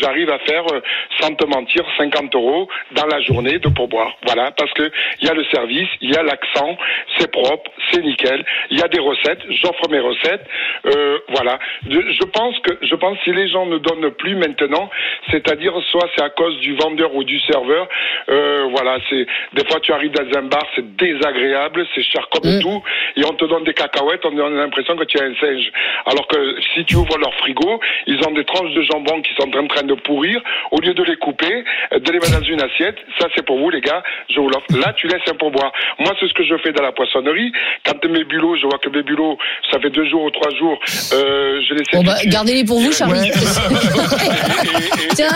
j'arrive 0.00 0.30
à 0.30 0.38
faire, 0.40 0.64
euh, 0.72 0.80
sans 1.20 1.34
te 1.34 1.44
mentir, 1.46 1.84
50 1.98 2.34
euros 2.34 2.68
dans 2.92 3.06
la 3.06 3.20
journée 3.22 3.58
de 3.58 3.68
pourboire. 3.68 4.16
Voilà, 4.24 4.50
parce 4.52 4.72
que 4.74 4.90
il 5.20 5.26
y 5.26 5.30
a 5.30 5.34
le 5.34 5.44
service, 5.52 5.88
il 6.00 6.10
y 6.12 6.16
a 6.16 6.22
l'accent, 6.22 6.76
c'est 7.18 7.30
propre, 7.30 7.70
c'est 7.90 8.02
nickel. 8.02 8.44
Il 8.70 8.78
y 8.78 8.82
a 8.82 8.88
des 8.88 9.00
recettes. 9.00 9.42
J'offre 9.50 9.88
mes 9.90 10.00
recettes. 10.00 10.46
Euh, 10.86 11.18
voilà. 11.28 11.58
Je, 11.88 12.00
je 12.00 12.24
pense 12.24 12.58
que, 12.60 12.78
je 12.82 12.94
pense 12.94 13.18
si 13.24 13.32
les 13.32 13.48
gens 13.48 13.66
ne 13.66 13.78
donnent 13.78 14.10
plus 14.12 14.36
maintenant, 14.36 14.90
c'est-à-dire 15.30 15.72
soit 15.90 16.08
c'est 16.16 16.22
à 16.24 16.30
cause 16.30 16.58
du 16.60 16.74
vendeur 16.76 17.14
ou 17.14 17.24
du 17.24 17.38
serveur. 17.40 17.88
Euh, 18.28 18.66
voilà, 18.70 18.98
c'est 19.08 19.26
des 19.54 19.64
fois 19.68 19.80
tu 19.80 19.92
arrives 19.92 20.12
dans 20.12 20.38
un 20.38 20.42
bar, 20.42 20.66
c'est 20.74 20.96
désagréable, 20.96 21.86
c'est 21.94 22.02
cher 22.02 22.28
comme 22.30 22.46
Mm. 22.46 22.60
tout, 22.60 22.82
et 23.16 23.24
on 23.24 23.34
te 23.34 23.44
donne 23.44 23.64
des 23.64 23.74
cacahuètes, 23.74 24.24
on 24.24 24.38
a 24.38 24.48
l'impression 24.50 24.96
que 24.96 25.04
tu 25.04 25.18
es 25.18 25.22
un 25.22 25.34
singe. 25.36 25.70
Alors 26.06 26.26
que 26.28 26.56
si 26.74 26.84
tu 26.84 26.96
ouvres 26.96 27.18
leur 27.18 27.34
frigo, 27.36 27.80
ils 28.06 28.20
ont 28.26 28.32
des 28.32 28.44
tranches 28.44 28.72
de 28.72 28.82
jambon 28.82 29.20
qui 29.22 29.34
sont 29.34 29.56
en 29.56 29.66
train 29.66 29.82
de 29.82 29.94
pourrir. 29.94 30.40
Au 30.70 30.80
lieu 30.80 30.94
de 30.94 31.02
les 31.02 31.16
couper, 31.16 31.64
de 31.92 32.12
les 32.12 32.18
mettre 32.18 32.38
dans 32.38 32.46
une 32.46 32.62
assiette, 32.62 32.98
ça 33.18 33.28
c'est 33.34 33.44
pour 33.44 33.58
vous 33.58 33.70
les 33.70 33.80
gars, 33.80 34.02
je 34.30 34.40
vous 34.40 34.48
l'offre. 34.48 34.66
Là, 34.78 34.92
tu 34.94 35.06
laisses 35.08 35.26
un 35.28 35.34
pourboire. 35.34 35.72
Moi, 35.98 36.12
c'est 36.20 36.28
ce 36.28 36.34
que 36.34 36.44
je 36.44 36.56
fais 36.58 36.72
dans 36.72 36.82
la 36.82 36.92
poissonnerie. 37.06 37.52
Quand 37.84 38.04
mes 38.08 38.24
bulots, 38.24 38.56
je 38.56 38.66
vois 38.66 38.78
que 38.78 38.88
mes 38.90 39.02
bulots, 39.02 39.38
ça 39.70 39.78
fait 39.80 39.90
deux 39.90 40.08
jours 40.08 40.24
ou 40.24 40.30
trois 40.30 40.50
jours, 40.58 40.78
euh, 41.12 41.60
je 41.68 41.74
les 41.74 41.84
sais 41.84 41.96
Bon 41.96 42.02
bah, 42.04 42.16
gardez-les 42.26 42.64
pour 42.64 42.80
vous, 42.80 42.92
Charlie. 42.92 43.28
Et- 43.30 44.68
et- 44.68 45.04
et- 45.04 45.14
Tiens. 45.14 45.28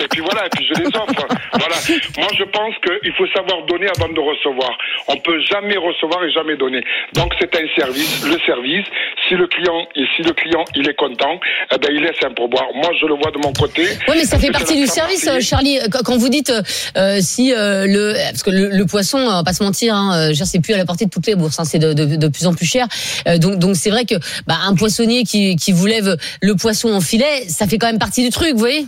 et 0.00 0.08
puis 0.08 0.20
voilà, 0.20 0.46
et 0.46 0.50
puis 0.50 0.66
je 0.68 0.80
les 0.80 0.86
offre. 0.88 1.26
Voilà. 1.52 1.76
Moi, 2.18 2.28
je 2.38 2.44
pense 2.44 2.74
qu'il 2.84 3.12
faut 3.12 3.26
savoir 3.28 3.64
donner 3.66 3.86
avant 3.96 4.08
de 4.12 4.20
recevoir. 4.20 4.70
On 5.08 5.16
peut 5.16 5.40
jamais 5.50 5.76
recevoir 5.76 6.22
et 6.24 6.30
jamais 6.32 6.56
donner. 6.56 6.82
Donc, 7.14 7.32
c'est 7.40 7.54
un 7.54 7.66
service. 7.78 8.24
Le 8.24 8.38
service, 8.46 8.84
si 9.28 9.34
le 9.34 9.46
client, 9.46 9.86
et 9.96 10.04
si 10.16 10.22
le 10.22 10.32
client, 10.32 10.64
il 10.74 10.88
est 10.88 10.94
content, 10.94 11.38
eh 11.72 11.78
ben, 11.78 11.88
il 11.92 12.02
laisse 12.02 12.16
un 12.24 12.32
pourboire. 12.34 12.66
Moi, 12.74 12.90
je 13.00 13.06
le 13.06 13.14
vois 13.14 13.30
de 13.30 13.38
mon 13.38 13.52
côté. 13.52 13.82
Oui, 14.08 14.14
mais 14.16 14.24
ça 14.24 14.38
fait 14.38 14.50
partie 14.50 14.76
du 14.76 14.86
service, 14.86 15.28
Charlie. 15.40 15.78
Quand 16.04 16.16
vous 16.16 16.28
dites 16.28 16.52
euh, 16.96 17.18
si 17.20 17.52
euh, 17.54 17.86
le 17.86 18.14
parce 18.30 18.42
que 18.42 18.50
le, 18.50 18.68
le 18.76 18.86
poisson, 18.86 19.18
on 19.18 19.30
va 19.30 19.44
pas 19.44 19.52
se 19.52 19.62
mentir, 19.62 19.94
hein, 19.94 20.32
c'est 20.44 20.60
plus 20.60 20.74
à 20.74 20.76
la 20.78 20.84
portée 20.84 21.03
de 21.06 21.10
toutes 21.10 21.26
les 21.26 21.34
bourses, 21.34 21.58
hein, 21.58 21.64
c'est 21.64 21.78
de, 21.78 21.92
de, 21.92 22.16
de 22.16 22.28
plus 22.28 22.46
en 22.46 22.54
plus 22.54 22.66
cher. 22.66 22.86
Euh, 23.26 23.38
donc 23.38 23.58
donc 23.58 23.76
c'est 23.76 23.90
vrai 23.90 24.04
que 24.04 24.14
bah, 24.46 24.56
un 24.64 24.74
poissonnier 24.74 25.24
qui 25.24 25.56
qui 25.56 25.72
vous 25.72 25.86
lève 25.86 26.16
le 26.42 26.54
poisson 26.54 26.92
en 26.92 27.00
filet, 27.00 27.44
ça 27.48 27.66
fait 27.66 27.78
quand 27.78 27.86
même 27.86 27.98
partie 27.98 28.22
du 28.22 28.30
truc, 28.30 28.52
vous 28.52 28.58
voyez? 28.58 28.86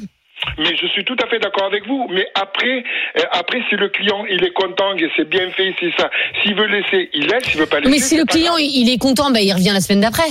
Mais 0.58 0.76
je 0.80 0.86
suis 0.88 1.04
tout 1.04 1.16
à 1.24 1.26
fait 1.28 1.38
d'accord 1.38 1.64
avec 1.64 1.86
vous. 1.86 2.06
Mais 2.10 2.26
après, 2.34 2.84
euh, 3.18 3.22
après, 3.32 3.58
si 3.68 3.74
le 3.76 3.88
client, 3.88 4.24
il 4.30 4.44
est 4.44 4.52
content, 4.52 4.94
et 4.96 5.08
c'est 5.16 5.28
bien 5.28 5.50
fait, 5.56 5.74
c'est 5.80 5.92
ça. 5.98 6.10
S'il 6.42 6.54
veut 6.54 6.66
laisser, 6.66 7.10
il 7.14 7.26
laisse. 7.26 7.44
S'il 7.44 7.58
veut 7.58 7.66
pas 7.66 7.80
laisser. 7.80 7.90
Mais 7.90 7.98
si 7.98 8.16
le 8.16 8.24
client 8.24 8.56
il 8.58 8.88
est 8.90 8.98
content, 8.98 9.30
bah, 9.30 9.40
il 9.40 9.52
revient 9.52 9.72
la 9.72 9.80
semaine 9.80 10.02
d'après. 10.02 10.28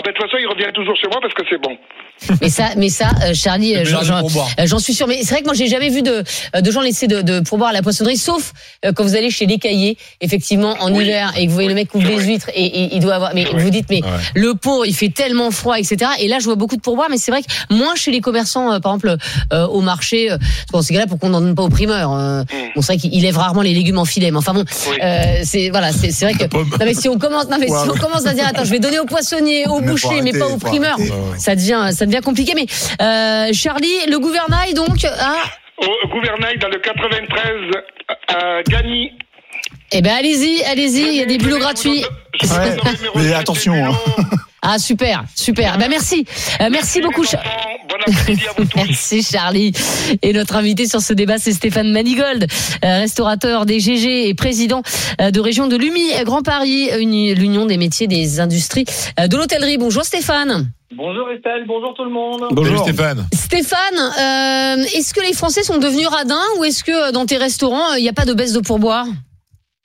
Ah 0.00 0.02
ben, 0.02 0.12
de 0.12 0.16
toute 0.16 0.24
façon, 0.30 0.38
il 0.40 0.46
revient 0.46 0.72
toujours 0.74 0.96
chez 0.96 1.08
moi 1.08 1.18
parce 1.20 1.34
que 1.34 1.42
c'est 1.50 1.60
bon. 1.60 1.76
Mais 2.42 2.50
ça, 2.50 2.64
mais 2.76 2.90
ça, 2.90 3.08
euh, 3.24 3.32
Charlie, 3.32 3.74
euh, 3.76 3.84
j'en- 3.86 4.02
j'en 4.02 4.18
euh, 4.22 4.66
j'en 4.66 4.78
suis 4.78 4.92
sûr. 4.92 5.06
Mais 5.08 5.20
c'est 5.22 5.30
vrai 5.30 5.40
que 5.40 5.46
moi, 5.46 5.54
j'ai 5.54 5.68
jamais 5.68 5.88
vu 5.88 6.02
de, 6.02 6.22
de 6.60 6.70
gens 6.70 6.82
laisser 6.82 7.06
de, 7.06 7.22
de 7.22 7.40
pourboire 7.40 7.70
à 7.70 7.72
la 7.72 7.80
poissonnerie, 7.80 8.18
sauf 8.18 8.52
euh, 8.84 8.92
quand 8.92 9.04
vous 9.04 9.16
allez 9.16 9.30
chez 9.30 9.46
les 9.46 9.56
cahiers, 9.56 9.96
effectivement, 10.20 10.74
en 10.80 10.92
Oui. 10.92 11.04
hiver, 11.04 11.32
et 11.38 11.44
que 11.44 11.48
vous 11.48 11.54
voyez 11.54 11.70
le 11.70 11.74
mec 11.74 11.94
ouvre 11.94 12.06
C'est 12.06 12.16
les 12.16 12.22
huîtres, 12.24 12.50
et, 12.54 12.66
et 12.66 12.94
il 12.94 13.00
doit 13.00 13.14
avoir. 13.14 13.32
Mais 13.34 13.44
C'est 13.46 13.52
vrai. 13.52 13.62
vous 13.62 13.70
dites, 13.70 13.86
mais 13.88 14.02
Ouais. 14.04 14.10
le 14.34 14.54
pot, 14.54 14.84
il 14.84 14.94
fait 14.94 15.08
tellement 15.08 15.50
froid, 15.50 15.78
etc. 15.78 16.10
Et 16.18 16.28
là, 16.28 16.40
je 16.40 16.44
vois 16.44 16.56
beaucoup 16.56 16.76
de 16.76 16.82
pourboires, 16.82 17.08
mais 17.10 17.16
c'est 17.16 17.30
vrai 17.30 17.40
que 17.40 17.74
moins 17.74 17.94
chez 17.94 18.10
les 18.10 18.20
commerçants, 18.20 18.70
euh, 18.70 18.80
par 18.80 18.92
exemple, 18.96 19.16
euh, 19.54 19.66
au 19.68 19.80
marché. 19.80 20.30
Euh, 20.30 20.36
bon, 20.72 20.82
ces 20.82 20.92
gars-là, 20.92 21.06
pour 21.06 21.18
qu'on 21.18 21.30
n'en 21.30 21.40
donne 21.40 21.54
pas 21.54 21.62
aux 21.62 21.68
primeurs. 21.70 22.12
Euh, 22.14 22.42
Bon, 22.76 22.82
c'est 22.82 22.92
vrai 22.92 22.96
qu'ils 22.98 23.22
lèvent 23.22 23.38
rarement 23.38 23.62
les 23.62 23.72
légumes 23.72 23.98
en 23.98 24.04
filet, 24.04 24.30
mais 24.30 24.36
enfin 24.36 24.52
bon, 24.52 24.64
Oui. 24.90 24.96
euh, 25.02 25.40
c'est 25.42 25.70
voilà, 25.70 25.90
c'est 25.92 26.10
c'est 26.12 26.26
vrai 26.26 26.34
que. 26.34 26.54
Non 26.54 26.84
mais 26.84 26.94
si 26.94 27.08
on 27.08 27.18
commence, 27.18 27.48
non 27.48 27.56
mais 27.58 27.66
si 27.66 27.72
on 27.88 27.96
commence 27.96 28.26
à 28.26 28.34
dire, 28.34 28.44
attends, 28.46 28.64
je 28.64 28.70
vais 28.70 28.78
donner 28.78 28.98
au 29.00 29.06
poissonnier, 29.06 29.66
au 29.66 29.80
boucher, 29.90 30.22
mais 30.22 30.32
pas 30.32 30.46
au 30.48 30.56
primeur 30.58 30.96
ça 31.38 31.54
devient 31.54 31.90
ça 31.92 32.06
devient 32.06 32.20
compliqué 32.24 32.52
mais 32.54 32.66
euh, 33.00 33.52
Charlie 33.52 34.06
le 34.08 34.18
gouvernail 34.18 34.74
donc 34.74 35.04
Au 35.78 36.08
gouvernail, 36.08 36.58
dans 36.58 36.68
le 36.68 36.78
93, 36.78 37.44
à 38.28 38.62
Gagny. 38.68 39.12
eh 39.92 40.02
ben 40.02 40.14
allez-y 40.18 40.62
allez-y 40.64 41.00
il 41.02 41.14
y 41.16 41.22
a 41.22 41.26
des 41.26 41.38
bulots 41.38 41.58
gratuits 41.58 42.04
Ouais. 42.42 42.76
Mais 43.16 43.32
attention, 43.34 43.74
hein. 43.74 43.94
ah 44.62 44.78
super 44.78 45.24
super 45.34 45.78
ben 45.78 45.88
merci 45.88 46.24
Euh, 46.60 46.68
merci 46.70 47.00
beaucoup 47.00 47.24
enfants. 47.24 47.38
Bon 48.06 48.12
après-midi 48.12 48.42
à 48.48 48.52
vous 48.56 48.64
tous. 48.64 48.76
Merci 48.76 49.22
Charlie. 49.22 49.72
Et 50.22 50.32
notre 50.32 50.56
invité 50.56 50.86
sur 50.86 51.00
ce 51.00 51.12
débat, 51.12 51.38
c'est 51.38 51.52
Stéphane 51.52 51.90
Manigold, 51.92 52.46
euh, 52.84 52.98
restaurateur 53.00 53.66
des 53.66 53.80
GG 53.80 54.28
et 54.28 54.34
président 54.34 54.82
euh, 55.20 55.30
de 55.30 55.40
région 55.40 55.66
de 55.66 55.76
l'UMI 55.76 56.12
Grand 56.24 56.42
Paris, 56.42 56.88
uni- 56.98 57.34
l'Union 57.34 57.66
des 57.66 57.76
métiers 57.76 58.06
des 58.06 58.40
industries 58.40 58.84
euh, 59.18 59.26
de 59.26 59.36
l'hôtellerie. 59.36 59.78
Bonjour 59.78 60.04
Stéphane. 60.04 60.70
Bonjour 60.96 61.30
Estelle, 61.30 61.64
bonjour 61.68 61.94
tout 61.94 62.04
le 62.04 62.10
monde. 62.10 62.46
Salut 62.64 62.78
Stéphane. 62.78 63.26
Stéphane, 63.32 63.78
euh, 63.98 64.84
est-ce 64.96 65.14
que 65.14 65.20
les 65.20 65.32
Français 65.32 65.62
sont 65.62 65.78
devenus 65.78 66.06
radins 66.08 66.42
ou 66.58 66.64
est-ce 66.64 66.82
que 66.82 67.08
euh, 67.08 67.12
dans 67.12 67.26
tes 67.26 67.36
restaurants, 67.36 67.92
euh, 67.92 67.98
il 67.98 68.02
n'y 68.02 68.08
a 68.08 68.12
pas 68.12 68.24
de 68.24 68.32
baisse 68.34 68.52
de 68.52 68.60
pourboire? 68.60 69.06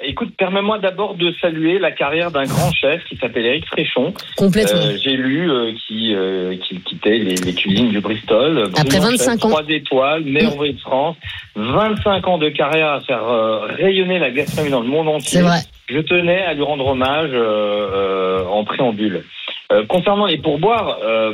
Écoute, 0.03 0.33
permets-moi 0.37 0.79
d'abord 0.79 1.15
de 1.15 1.33
saluer 1.39 1.79
la 1.79 1.89
carrière 1.89 2.29
d'un 2.29 2.43
grand 2.43 2.69
chef 2.73 3.01
qui 3.05 3.15
s'appelle 3.15 3.45
Eric 3.45 3.65
Fréchon. 3.67 4.13
Complètement. 4.35 4.81
Euh, 4.81 4.97
J'ai 5.01 5.15
lu 5.15 5.49
euh, 5.49 5.71
qui, 5.87 6.13
euh, 6.13 6.57
qui 6.57 6.81
quittait 6.81 7.17
les, 7.17 7.35
les 7.35 7.53
cuisines 7.53 7.89
du 7.91 8.01
Bristol. 8.01 8.65
Après 8.77 8.83
Brillant 8.83 9.11
25 9.11 9.31
chef, 9.31 9.45
ans. 9.45 9.49
Trois 9.49 9.63
étoiles, 9.69 10.25
meilleur 10.25 10.53
ouvrier 10.55 10.73
de 10.73 10.79
France. 10.81 11.15
25 11.55 12.27
ans 12.27 12.37
de 12.37 12.49
carrière 12.49 12.89
à 12.89 12.99
faire 13.01 13.23
euh, 13.23 13.67
rayonner 13.67 14.19
la 14.19 14.31
gastronomie 14.31 14.71
dans 14.71 14.81
le 14.81 14.89
monde 14.89 15.07
entier. 15.07 15.39
C'est 15.39 15.41
vrai. 15.41 15.59
Je 15.87 15.99
tenais 15.99 16.41
à 16.43 16.53
lui 16.53 16.63
rendre 16.63 16.87
hommage 16.87 17.31
euh, 17.33 18.41
euh, 18.43 18.45
en 18.47 18.65
préambule. 18.65 19.23
Euh, 19.71 19.85
concernant 19.85 20.25
les 20.25 20.37
pourboires, 20.37 20.97
euh, 21.03 21.33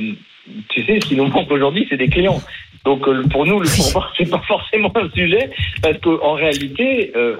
tu 0.70 0.86
sais, 0.86 1.00
ce 1.02 1.08
qui 1.08 1.16
nous 1.16 1.26
manque 1.26 1.50
aujourd'hui, 1.50 1.88
c'est 1.90 1.98
des 1.98 2.10
clients. 2.10 2.40
Donc 2.86 3.02
pour 3.30 3.46
nous, 3.46 3.60
le 3.60 3.68
pourboire, 3.70 4.12
c'est 4.18 4.30
pas 4.30 4.42
forcément 4.48 4.92
un 4.96 5.10
sujet, 5.12 5.52
parce 5.84 5.98
qu'en 6.00 6.34
réalité, 6.34 7.12
euh, 7.16 7.36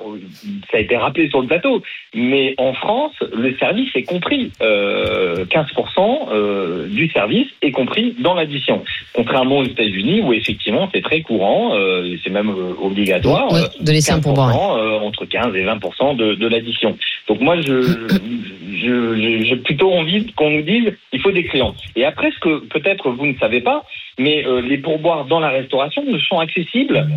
ça 0.72 0.78
a 0.78 0.80
été 0.80 0.96
rappelé 0.96 1.30
sur 1.30 1.42
le 1.42 1.48
plateau, 1.48 1.82
mais 2.16 2.56
en 2.58 2.74
France, 2.74 3.14
le 3.34 3.56
service 3.58 3.90
est 3.96 4.04
compris. 4.04 4.52
Euh, 4.62 5.46
15% 5.46 6.30
euh, 6.32 6.88
du 6.88 7.10
service 7.10 7.48
est 7.62 7.72
compris 7.72 8.16
dans 8.20 8.34
l'addition. 8.34 8.84
Contrairement 9.14 9.60
aux 9.60 9.66
États-Unis, 9.66 10.22
où 10.22 10.34
effectivement 10.34 10.90
c'est 10.94 11.02
très 11.02 11.22
courant, 11.22 11.76
euh, 11.76 12.16
c'est 12.24 12.30
même 12.30 12.50
euh, 12.50 12.74
obligatoire. 12.82 13.54
Euh, 13.54 13.68
de 13.80 13.92
laisser 13.92 14.12
un 14.12 14.22
pourboire. 14.22 14.52
15%, 14.52 14.80
euh, 14.80 15.00
entre 15.00 15.26
15 15.26 15.56
et 15.56 15.64
20 15.64 15.80
de, 16.16 16.36
de 16.36 16.48
l'addition. 16.48 16.98
Donc 17.28 17.42
moi, 17.42 17.60
je, 17.62 17.82
j'ai 18.72 19.56
plutôt 19.58 19.92
envie 19.92 20.26
qu'on 20.34 20.50
nous 20.50 20.62
dise, 20.62 20.94
il 21.12 21.20
faut 21.22 21.32
des 21.32 21.44
clients. 21.46 21.76
Et 21.96 22.06
après, 22.06 22.32
ce 22.32 22.40
que 22.40 22.60
peut-être 22.68 23.10
vous 23.10 23.26
ne 23.26 23.38
savez 23.38 23.62
pas, 23.62 23.84
mais 24.18 24.46
euh, 24.46 24.62
les 24.62 24.78
pourboires 24.78 25.26
dans 25.26 25.40
la 25.40 25.50
restauration 25.50 26.04
ne 26.04 26.18
sont 26.20 26.40
accessibles 26.40 27.08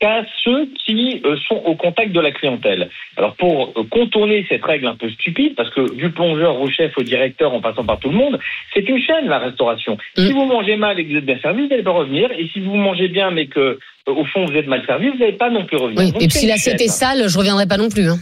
qu'à 0.00 0.24
ceux 0.42 0.68
qui 0.84 1.20
euh, 1.24 1.36
sont 1.46 1.56
au 1.56 1.74
contact 1.74 2.12
de 2.12 2.20
la 2.20 2.32
clientèle. 2.32 2.88
Alors 3.16 3.34
pour 3.36 3.72
euh, 3.76 3.84
contourner 3.90 4.46
cette 4.48 4.64
règle 4.64 4.86
un 4.86 4.96
peu 4.96 5.10
stupide, 5.10 5.54
parce 5.54 5.70
que 5.70 5.94
du 5.94 6.10
plongeur 6.10 6.58
au 6.60 6.68
chef 6.70 6.96
au 6.96 7.02
directeur 7.02 7.52
en 7.52 7.60
passant 7.60 7.84
par 7.84 7.98
tout 8.00 8.08
le 8.08 8.16
monde, 8.16 8.38
c'est 8.72 8.88
une 8.88 9.00
chaîne 9.00 9.26
la 9.26 9.38
restauration. 9.38 9.98
Mm. 10.16 10.26
Si 10.26 10.32
vous 10.32 10.46
mangez 10.46 10.76
mal 10.76 10.98
et 10.98 11.04
que 11.04 11.10
vous 11.10 11.18
êtes 11.18 11.26
bien 11.26 11.38
servi, 11.40 11.62
vous 11.62 11.68
n'allez 11.68 11.82
pas 11.82 11.92
revenir. 11.92 12.30
Et 12.32 12.48
si 12.52 12.60
vous 12.60 12.74
mangez 12.76 13.08
bien 13.08 13.30
mais 13.30 13.46
que 13.46 13.60
euh, 13.60 13.78
au 14.06 14.24
fond 14.24 14.46
vous 14.46 14.56
êtes 14.56 14.66
mal 14.66 14.84
servi, 14.86 15.10
vous 15.10 15.18
n'allez 15.18 15.36
pas 15.36 15.50
non 15.50 15.66
plus 15.66 15.76
revenir. 15.76 16.00
Oui. 16.00 16.12
Donc, 16.12 16.22
Et 16.22 16.28
puis 16.28 16.38
si 16.38 16.46
l'assiette 16.46 16.80
est 16.80 16.88
sale, 16.88 17.28
je 17.28 17.38
reviendrai 17.38 17.66
pas 17.66 17.76
non 17.76 17.90
plus. 17.90 18.08
Hein. 18.08 18.18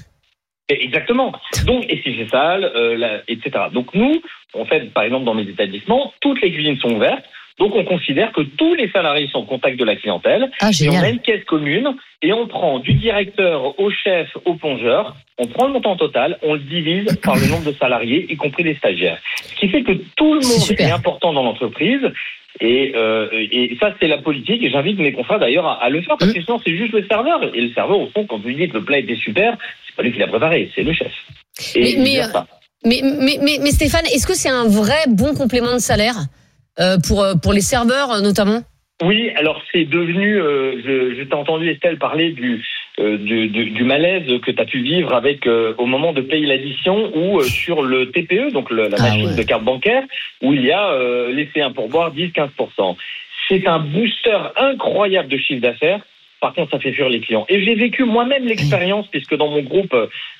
Exactement. 0.68 1.32
Donc, 1.64 1.86
et 1.88 2.02
si 2.02 2.14
c'est 2.18 2.28
sale, 2.28 2.70
euh, 2.76 3.20
etc. 3.26 3.66
Donc 3.72 3.94
nous, 3.94 4.20
en 4.52 4.66
fait, 4.66 4.92
par 4.92 5.04
exemple, 5.04 5.24
dans 5.24 5.34
mes 5.34 5.48
établissements, 5.48 6.12
toutes 6.20 6.42
les 6.42 6.52
cuisines 6.52 6.76
sont 6.78 6.90
ouvertes. 6.90 7.24
Donc 7.58 7.74
on 7.74 7.84
considère 7.84 8.32
que 8.32 8.42
tous 8.42 8.74
les 8.74 8.88
salariés 8.90 9.28
sont 9.32 9.38
au 9.40 9.44
contact 9.44 9.78
de 9.78 9.84
la 9.84 9.96
clientèle. 9.96 10.50
Ah 10.60 10.70
Et 10.80 10.88
on 10.88 10.92
a 11.02 11.08
une 11.08 11.18
caisse 11.18 11.44
commune 11.44 11.88
et 12.22 12.32
on 12.32 12.46
prend 12.46 12.78
du 12.78 12.94
directeur 12.94 13.78
au 13.80 13.90
chef 13.90 14.28
au 14.44 14.54
plongeur, 14.54 15.16
on 15.38 15.46
prend 15.46 15.66
le 15.66 15.72
montant 15.72 15.96
total, 15.96 16.38
on 16.42 16.54
le 16.54 16.60
divise 16.60 17.18
par 17.22 17.36
le 17.36 17.46
nombre 17.48 17.64
de 17.64 17.72
salariés, 17.72 18.26
y 18.30 18.36
compris 18.36 18.62
les 18.62 18.74
stagiaires. 18.76 19.18
Ce 19.44 19.54
qui 19.56 19.68
fait 19.68 19.82
que 19.82 19.92
tout 20.16 20.34
le 20.34 20.40
monde 20.40 20.70
est 20.80 20.90
important 20.90 21.32
dans 21.32 21.42
l'entreprise. 21.42 22.00
Et, 22.60 22.92
euh, 22.96 23.28
et 23.32 23.76
ça, 23.80 23.94
c'est 24.00 24.08
la 24.08 24.18
politique. 24.18 24.62
Et 24.64 24.70
j'invite 24.70 24.98
mes 24.98 25.12
confrères 25.12 25.38
d'ailleurs 25.38 25.66
à, 25.66 25.74
à 25.82 25.88
le 25.90 26.00
faire 26.02 26.16
parce 26.18 26.32
que 26.32 26.42
sinon, 26.42 26.58
c'est 26.64 26.76
juste 26.76 26.92
le 26.92 27.06
serveur. 27.06 27.40
Et 27.54 27.60
le 27.60 27.72
serveur, 27.72 28.00
au 28.00 28.08
fond, 28.08 28.26
quand 28.26 28.38
vous 28.38 28.48
lui 28.48 28.56
dites 28.56 28.72
que 28.72 28.78
le 28.78 28.84
plat 28.84 28.98
était 28.98 29.14
super, 29.14 29.56
c'est 29.86 29.94
pas 29.94 30.02
lui 30.02 30.10
qui 30.12 30.18
l'a 30.18 30.26
préparé, 30.26 30.68
c'est 30.74 30.82
le 30.82 30.92
chef. 30.92 31.12
Et 31.76 31.96
Mais- 31.98 32.02
mais, 32.02 32.20
euh. 32.22 32.40
Mais, 32.84 33.00
mais, 33.02 33.38
mais, 33.42 33.58
mais 33.62 33.70
Stéphane, 33.70 34.06
est-ce 34.06 34.26
que 34.26 34.34
c'est 34.34 34.48
un 34.48 34.66
vrai 34.66 35.04
bon 35.08 35.34
complément 35.34 35.72
de 35.72 35.78
salaire? 35.78 36.16
euh, 36.16 36.24
pour, 37.06 37.22
euh, 37.22 37.34
pour 37.42 37.52
les 37.52 37.60
serveurs 37.60 38.10
euh, 38.12 38.20
notamment 38.20 38.60
Oui, 39.02 39.30
alors 39.36 39.60
c'est 39.72 39.84
devenu. 39.84 40.40
euh, 40.40 40.80
je 40.84 41.14
je 41.16 41.22
t'ai 41.22 41.34
entendu 41.34 41.68
Estelle 41.70 41.98
parler 41.98 42.30
du 42.30 42.64
euh, 43.00 43.16
du, 43.16 43.46
du, 43.48 43.70
du 43.70 43.84
malaise 43.84 44.26
que 44.44 44.50
tu 44.50 44.60
as 44.60 44.64
pu 44.64 44.80
vivre 44.82 45.14
avec 45.14 45.46
euh, 45.46 45.72
au 45.78 45.86
moment 45.86 46.12
de 46.12 46.20
payer 46.20 46.46
l'addition 46.46 47.10
ou 47.16 47.38
euh, 47.38 47.44
sur 47.44 47.82
le 47.82 48.10
TPE, 48.10 48.50
donc 48.52 48.70
le- 48.70 48.88
la 48.88 48.96
Ah 48.98 49.02
machine 49.02 49.26
ouais. 49.28 49.36
de 49.36 49.42
carte 49.44 49.62
bancaire, 49.62 50.02
où 50.42 50.52
il 50.52 50.64
y 50.64 50.72
a 50.72 50.88
euh, 50.90 51.32
laissé 51.32 51.60
un 51.60 51.70
pourboire 51.70 52.12
10-15%. 52.12 52.96
C'est 53.48 53.66
un 53.68 53.78
booster 53.78 54.36
incroyable 54.56 55.28
de 55.28 55.38
chiffre 55.38 55.62
d'affaires. 55.62 56.00
Par 56.40 56.54
contre, 56.54 56.70
ça 56.70 56.78
fait 56.78 56.92
fuir 56.92 57.08
les 57.08 57.20
clients. 57.20 57.46
Et 57.48 57.62
j'ai 57.64 57.74
vécu 57.74 58.04
moi-même 58.04 58.46
l'expérience, 58.46 59.06
puisque 59.08 59.36
dans 59.36 59.48
mon 59.48 59.62
groupe, 59.62 59.94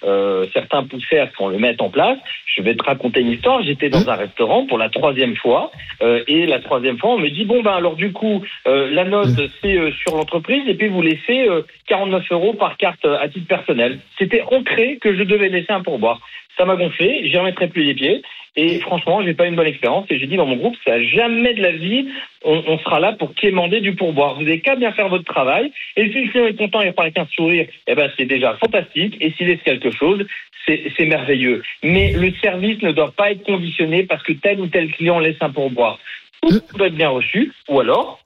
euh, 0.05 0.47
certains 0.53 0.85
poussaient 0.85 1.19
à 1.19 1.29
ce 1.29 1.37
qu'on 1.37 1.49
le 1.49 1.59
mette 1.59 1.81
en 1.83 1.91
place. 1.91 2.19
Je 2.47 2.63
vais 2.63 2.75
te 2.75 2.85
raconter 2.85 3.21
une 3.21 3.33
histoire. 3.33 3.63
J'étais 3.63 3.89
dans 3.89 4.09
un 4.09 4.15
restaurant 4.15 4.67
pour 4.67 4.79
la 4.79 4.89
troisième 4.89 5.37
fois, 5.37 5.71
euh, 6.03 6.23
et 6.27 6.47
la 6.47 6.61
troisième 6.61 6.99
fois, 6.99 7.11
on 7.15 7.19
me 7.19 7.29
dit 7.29 7.45
bon 7.45 7.63
ben 7.63 7.73
alors 7.73 7.97
du 7.97 8.13
coup, 8.13 8.45
euh, 8.67 8.89
la 8.91 9.05
note 9.05 9.29
c'est 9.61 9.79
sur 9.93 10.17
l'entreprise, 10.17 10.63
et 10.69 10.75
puis 10.75 10.89
vous 10.89 11.03
laissez 11.03 11.49
euh, 11.49 11.63
49 11.87 12.25
euros 12.31 12.55
par 12.55 12.77
carte 12.77 13.05
à 13.05 13.29
titre 13.29 13.47
personnel. 13.47 13.99
C'était 14.19 14.43
ancré 14.43 14.99
que 15.01 15.17
je 15.17 15.23
devais 15.23 15.49
laisser 15.49 15.73
un 15.73 15.83
pourboire. 15.83 16.21
Ça 16.57 16.65
m'a 16.65 16.77
gonflé, 16.77 17.29
j'y 17.29 17.37
remettrai 17.37 17.69
plus 17.69 17.85
les 17.85 17.95
pieds. 17.95 18.23
Et 18.57 18.81
franchement, 18.81 19.23
j'ai 19.23 19.35
pas 19.35 19.47
une 19.47 19.55
bonne 19.57 19.67
expérience. 19.67 20.07
Et 20.11 20.19
j'ai 20.19 20.27
dit 20.27 20.37
dans 20.37 20.47
mon 20.47 20.57
groupe, 20.57 20.77
ça 20.87 21.01
jamais 21.03 21.55
de 21.55 21.63
la 21.63 21.73
vie, 21.73 22.09
on, 22.45 22.63
on 22.67 22.79
sera 22.79 22.99
là 23.01 23.13
pour 23.13 23.35
quémander 23.35 23.81
du 23.81 23.95
pourboire. 23.95 24.35
Vous 24.35 24.43
n'avez 24.43 24.61
qu'à 24.61 24.75
bien 24.77 24.93
faire 24.93 25.09
votre 25.09 25.25
travail. 25.25 25.73
Et 25.97 26.11
si 26.11 26.25
le 26.25 26.31
client 26.31 26.47
est 26.47 26.57
content 26.59 26.83
et 26.83 26.89
repart 26.89 27.07
avec 27.07 27.19
un 27.19 27.27
sourire, 27.35 27.67
eh 27.87 27.95
ben 27.95 28.11
c'est 28.17 28.25
déjà 28.27 28.55
fantastique. 28.57 29.17
Et 29.21 29.31
s'il 29.33 29.47
laisse 29.49 29.63
quelque 29.65 29.91
chose, 29.91 30.27
c'est 30.67 31.07
merveilleux. 31.07 31.63
Mais 31.83 32.13
le 32.13 32.31
service 32.43 32.83
ne 32.83 32.93
doit 32.93 33.13
pas 33.13 33.31
être 33.31 33.43
conditionné 33.45 34.03
parce 34.03 34.23
que 34.23 34.33
tel 34.35 34.61
ou 34.61 34.67
tel 34.67 34.91
client 34.93 35.19
laisse 35.19 35.37
un 35.41 35.51
pourboire. 35.51 35.99
Tout 36.43 36.61
doit 36.77 36.89
être 36.89 36.95
bien 36.95 37.09
reçu. 37.09 37.53
Ou 37.71 37.81
alors, 37.81 38.21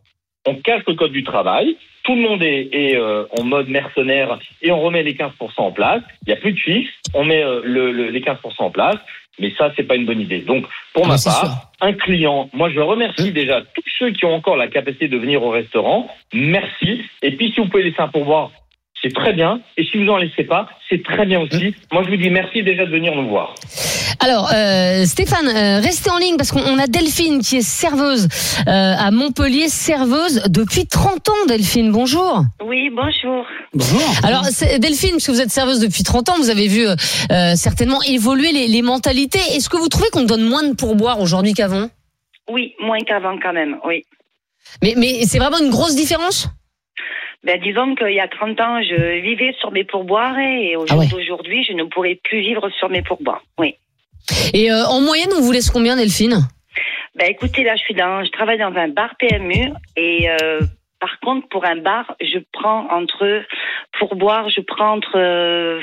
on 0.47 0.57
casse 0.57 0.83
le 0.89 0.95
code 0.95 1.13
du 1.13 1.23
travail. 1.23 1.77
Tout 2.03 2.17
le 2.17 2.23
monde 2.23 2.43
est, 2.43 2.69
est, 2.73 2.97
euh, 2.97 3.25
en 3.39 3.45
mode 3.45 3.69
mercenaire 3.69 4.41
et 4.61 4.73
on 4.73 4.81
remet 4.81 5.05
les 5.05 5.15
15% 5.15 5.31
en 5.59 5.71
place. 5.71 6.03
Il 6.27 6.31
n'y 6.31 6.33
a 6.33 6.41
plus 6.41 6.53
de 6.53 6.59
fixe. 6.59 6.91
On 7.15 7.25
met 7.25 7.45
euh, 7.45 7.61
le- 7.63 7.93
le- 7.93 8.09
les 8.11 8.21
15% 8.21 8.37
en 8.59 8.71
place. 8.71 8.97
Mais 9.39 9.53
ça, 9.57 9.73
c'est 9.77 9.85
pas 9.85 9.97
une 9.97 10.05
bonne 10.07 10.21
idée. 10.21 10.41
Donc, 10.41 10.67
pour 10.93 11.05
Ah, 11.07 11.09
ma 11.09 11.19
c'est 11.19 11.31
part, 11.31 11.41
sûr. 11.41 11.51
un 11.81 11.93
client, 11.95 12.51
moi, 12.53 12.71
je 12.71 12.81
remercie 12.81 13.29
Hein 13.29 13.33
déjà 13.33 13.63
tous 13.63 13.83
ceux 13.99 14.11
qui 14.11 14.25
ont 14.25 14.35
encore 14.35 14.57
la 14.57 14.69
capacité 14.69 15.09
de 15.09 15.17
venir 15.17 15.43
au 15.43 15.51
restaurant. 15.51 16.09
Merci. 16.35 17.03
Et 17.23 17.35
puis, 17.37 17.51
si 17.53 17.61
vous 17.61 17.69
pouvez 17.69 17.85
laisser 17.85 18.01
un 18.01 18.09
pourboire, 18.09 18.51
c'est 19.03 19.13
très 19.13 19.33
bien. 19.33 19.61
Et 19.77 19.85
si 19.85 20.03
vous 20.03 20.09
en 20.11 20.17
laissez 20.17 20.45
pas, 20.45 20.69
c'est 20.89 21.03
très 21.03 21.27
bien 21.27 21.41
aussi. 21.41 21.75
Moi, 21.93 22.03
je 22.05 22.11
vous 22.11 22.17
dis 22.17 22.31
merci 22.31 22.63
déjà 22.63 22.87
de 22.87 22.91
venir 22.91 23.15
nous 23.15 23.29
voir. 23.29 23.55
Alors, 24.21 24.51
euh, 24.55 25.05
Stéphane, 25.05 25.49
euh, 25.49 25.81
restez 25.81 26.11
en 26.11 26.19
ligne 26.19 26.37
parce 26.37 26.53
qu'on 26.53 26.79
a 26.79 26.87
Delphine 26.87 27.41
qui 27.41 27.57
est 27.57 27.63
serveuse 27.63 28.29
euh, 28.69 28.95
à 28.97 29.11
Montpellier, 29.11 29.69
serveuse 29.69 30.45
depuis 30.49 30.87
30 30.87 31.29
ans, 31.29 31.47
Delphine. 31.49 31.91
Bonjour. 31.91 32.43
Oui, 32.65 32.91
bonjour. 32.91 33.45
Bonjour. 33.75 34.01
Alors, 34.23 34.45
Delphine, 34.79 35.13
parce 35.13 35.27
que 35.27 35.33
vous 35.33 35.41
êtes 35.41 35.51
serveuse 35.51 35.81
depuis 35.81 36.05
30 36.05 36.29
ans, 36.29 36.35
vous 36.37 36.51
avez 36.51 36.69
vu 36.69 36.87
certainement 37.57 38.03
évoluer 38.03 38.53
les, 38.53 38.69
les 38.69 38.83
mentalités. 38.83 39.41
Est-ce 39.55 39.69
que 39.69 39.77
vous 39.77 39.89
trouvez 39.89 40.09
qu'on 40.11 40.25
donne 40.25 40.45
moins 40.45 40.63
de 40.63 40.75
pourboire 40.75 41.21
aujourd'hui 41.21 41.55
qu'avant? 41.55 41.89
Oui, 42.49 42.75
moins 42.81 43.01
qu'avant 43.01 43.37
quand 43.43 43.53
même, 43.53 43.77
oui. 43.85 44.03
Mais, 44.83 44.95
mais 44.97 45.25
c'est 45.27 45.39
vraiment 45.39 45.59
une 45.59 45.71
grosse 45.71 45.97
différence? 45.97 46.49
Ben, 47.45 47.61
disons 47.61 47.95
qu'il 47.97 48.13
y 48.15 48.21
a 48.21 48.29
30 48.29 48.61
ans, 48.61 48.81
je 48.83 49.21
vivais 49.21 49.55
sur 49.59 49.73
mes 49.73 49.85
pourboires 49.85 50.39
et 50.39 50.77
au 50.77 50.85
Ah 50.85 50.93
jour 50.93 50.99
ouais. 51.01 51.09
d'aujourd'hui, 51.09 51.65
je 51.65 51.73
ne 51.73 51.85
pourrais 51.85 52.19
plus 52.23 52.41
vivre 52.41 52.69
sur 52.79 52.89
mes 52.89 53.03
pourboires. 53.03 53.43
Oui. 53.59 53.75
Et 54.55 54.71
euh, 54.71 54.85
en 54.87 55.01
moyenne, 55.01 55.31
on 55.37 55.41
vous 55.41 55.51
laisse 55.53 55.69
combien, 55.71 55.97
Delphine? 55.97 56.39
Ben, 57.17 57.27
écoutez, 57.29 57.65
là, 57.65 57.75
je 57.77 57.83
suis 57.83 57.95
dans, 57.95 58.25
je 58.25 58.31
travaille 58.31 58.59
dans 58.59 58.73
un 58.75 58.89
bar 58.89 59.15
PMU 59.19 59.73
et 59.97 60.31
euh, 60.31 60.61
par 61.01 61.19
contre, 61.21 61.49
pour 61.49 61.65
un 61.65 61.77
bar, 61.77 62.15
je 62.21 62.39
prends 62.53 62.87
entre, 62.93 63.43
pour 63.99 64.15
boire, 64.15 64.49
je 64.49 64.61
prends 64.61 64.93
entre, 64.93 65.17
euh, 65.19 65.81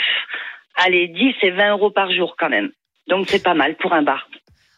allez, 0.75 1.09
10 1.09 1.33
et 1.41 1.51
20 1.51 1.71
euros 1.71 1.91
par 1.91 2.09
jour 2.11 2.35
quand 2.39 2.49
même. 2.49 2.71
Donc, 3.09 3.25
c'est 3.27 3.43
pas 3.43 3.53
mal 3.53 3.75
pour 3.75 3.91
un 3.93 4.01
bar. 4.01 4.29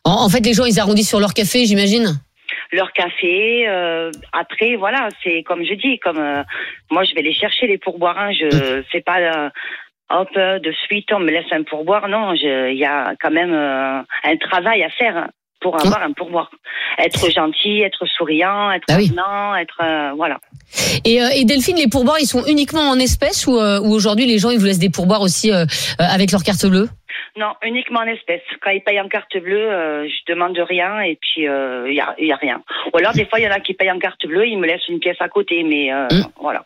en, 0.04 0.26
en 0.26 0.30
fait, 0.30 0.44
les 0.44 0.54
gens, 0.54 0.65
ils 0.65 0.80
arrondissent 0.80 1.10
sur 1.10 1.20
leur 1.20 1.34
café, 1.36 1.65
j'imagine? 1.65 2.20
Leur 2.72 2.91
café. 2.94 3.65
euh, 3.67 4.10
après, 4.32 4.76
voilà, 4.76 5.10
c'est 5.24 5.44
comme 5.44 5.63
je 5.63 5.74
dis, 5.74 6.00
comme 6.00 6.17
euh, 6.20 6.44
moi, 6.89 7.04
je 7.04 7.13
vais 7.15 7.22
les 7.22 7.34
chercher 7.34 7.67
les 7.67 7.78
pourboires. 7.78 8.17
Hein, 8.20 8.32
je 8.34 8.84
c'est 8.91 9.04
pas 9.04 9.20
euh, 9.20 9.50
hop 10.10 10.30
euh, 10.38 10.60
de 10.60 10.72
suite 10.86 11.10
on 11.13 11.20
me 11.20 11.32
laisse 11.32 11.52
un 11.52 11.63
pourboire. 11.63 12.08
Non, 12.08 12.36
je- 12.36 12.72
il 12.72 12.78
y 12.78 12.86
a 12.86 13.13
quand 13.22 13.32
même 13.32 13.54
euh, 13.54 14.00
un 14.24 14.38
travail 14.38 14.84
à 14.84 14.89
faire 14.89 15.17
hein, 15.17 15.28
pour 15.62 15.80
avoir 15.80 16.02
un 16.04 16.12
pourboire. 16.13 16.50
Être 16.98 17.32
gentil, 17.32 17.82
être 17.82 18.06
souriant, 18.06 18.72
être 18.72 18.84
Ah 18.89 18.96
oui. 18.98 19.08
avenant, 19.10 19.56
être 19.56 19.78
euh, 19.82 20.12
voilà. 20.15 20.39
Et, 21.06 21.22
euh, 21.22 21.30
et 21.36 21.46
Delphine, 21.46 21.78
les 21.78 21.88
pourboires, 21.88 22.17
ils 22.20 22.26
sont 22.26 22.44
uniquement 22.46 22.82
en 22.89 23.00
espèces 23.00 23.48
ou, 23.48 23.58
euh, 23.58 23.80
ou 23.80 23.94
aujourd'hui, 23.94 24.26
les 24.26 24.39
gens, 24.39 24.50
ils 24.50 24.60
vous 24.60 24.65
laissent 24.65 24.80
des 24.80 24.89
pourboires 24.89 25.22
aussi 25.22 25.52
avec 26.00 26.32
leur 26.32 26.44
carte 26.44 26.65
bleue? 26.65 26.89
Non, 27.38 27.54
uniquement 27.65 28.02
en 28.02 28.08
espèces. 28.08 28.41
Quand 28.62 28.72
ils 28.72 28.82
payent 28.82 29.00
en 29.00 29.08
carte 29.08 29.32
bleue, 29.41 29.58
euh, 29.72 30.06
je 30.08 30.34
demande 30.34 30.58
rien 30.70 31.00
et 31.02 31.17
puis 31.22 31.48
euh, 31.48 31.88
il 31.89 31.96
y, 31.96 32.02
a, 32.02 32.13
il 32.20 32.28
y 32.28 32.32
a 32.34 32.36
rien. 32.36 32.62
Ou 32.94 32.98
alors 32.98 33.13
des 33.13 33.26
fois 33.26 33.39
il 33.39 33.44
y 33.44 33.48
en 33.48 33.52
a 33.52 33.60
qui 33.62 33.74
payent 33.74 33.91
en 33.91 34.00
carte 34.00 34.26
bleue, 34.28 34.48
ils 34.48 34.58
me 34.58 34.67
laissent 34.67 34.88
une 34.89 35.00
pièce 35.00 35.15
à 35.22 35.30
côté, 35.30 35.63
mais 35.63 35.94
euh, 35.94 36.08
Mm. 36.12 36.26
voilà. 36.41 36.65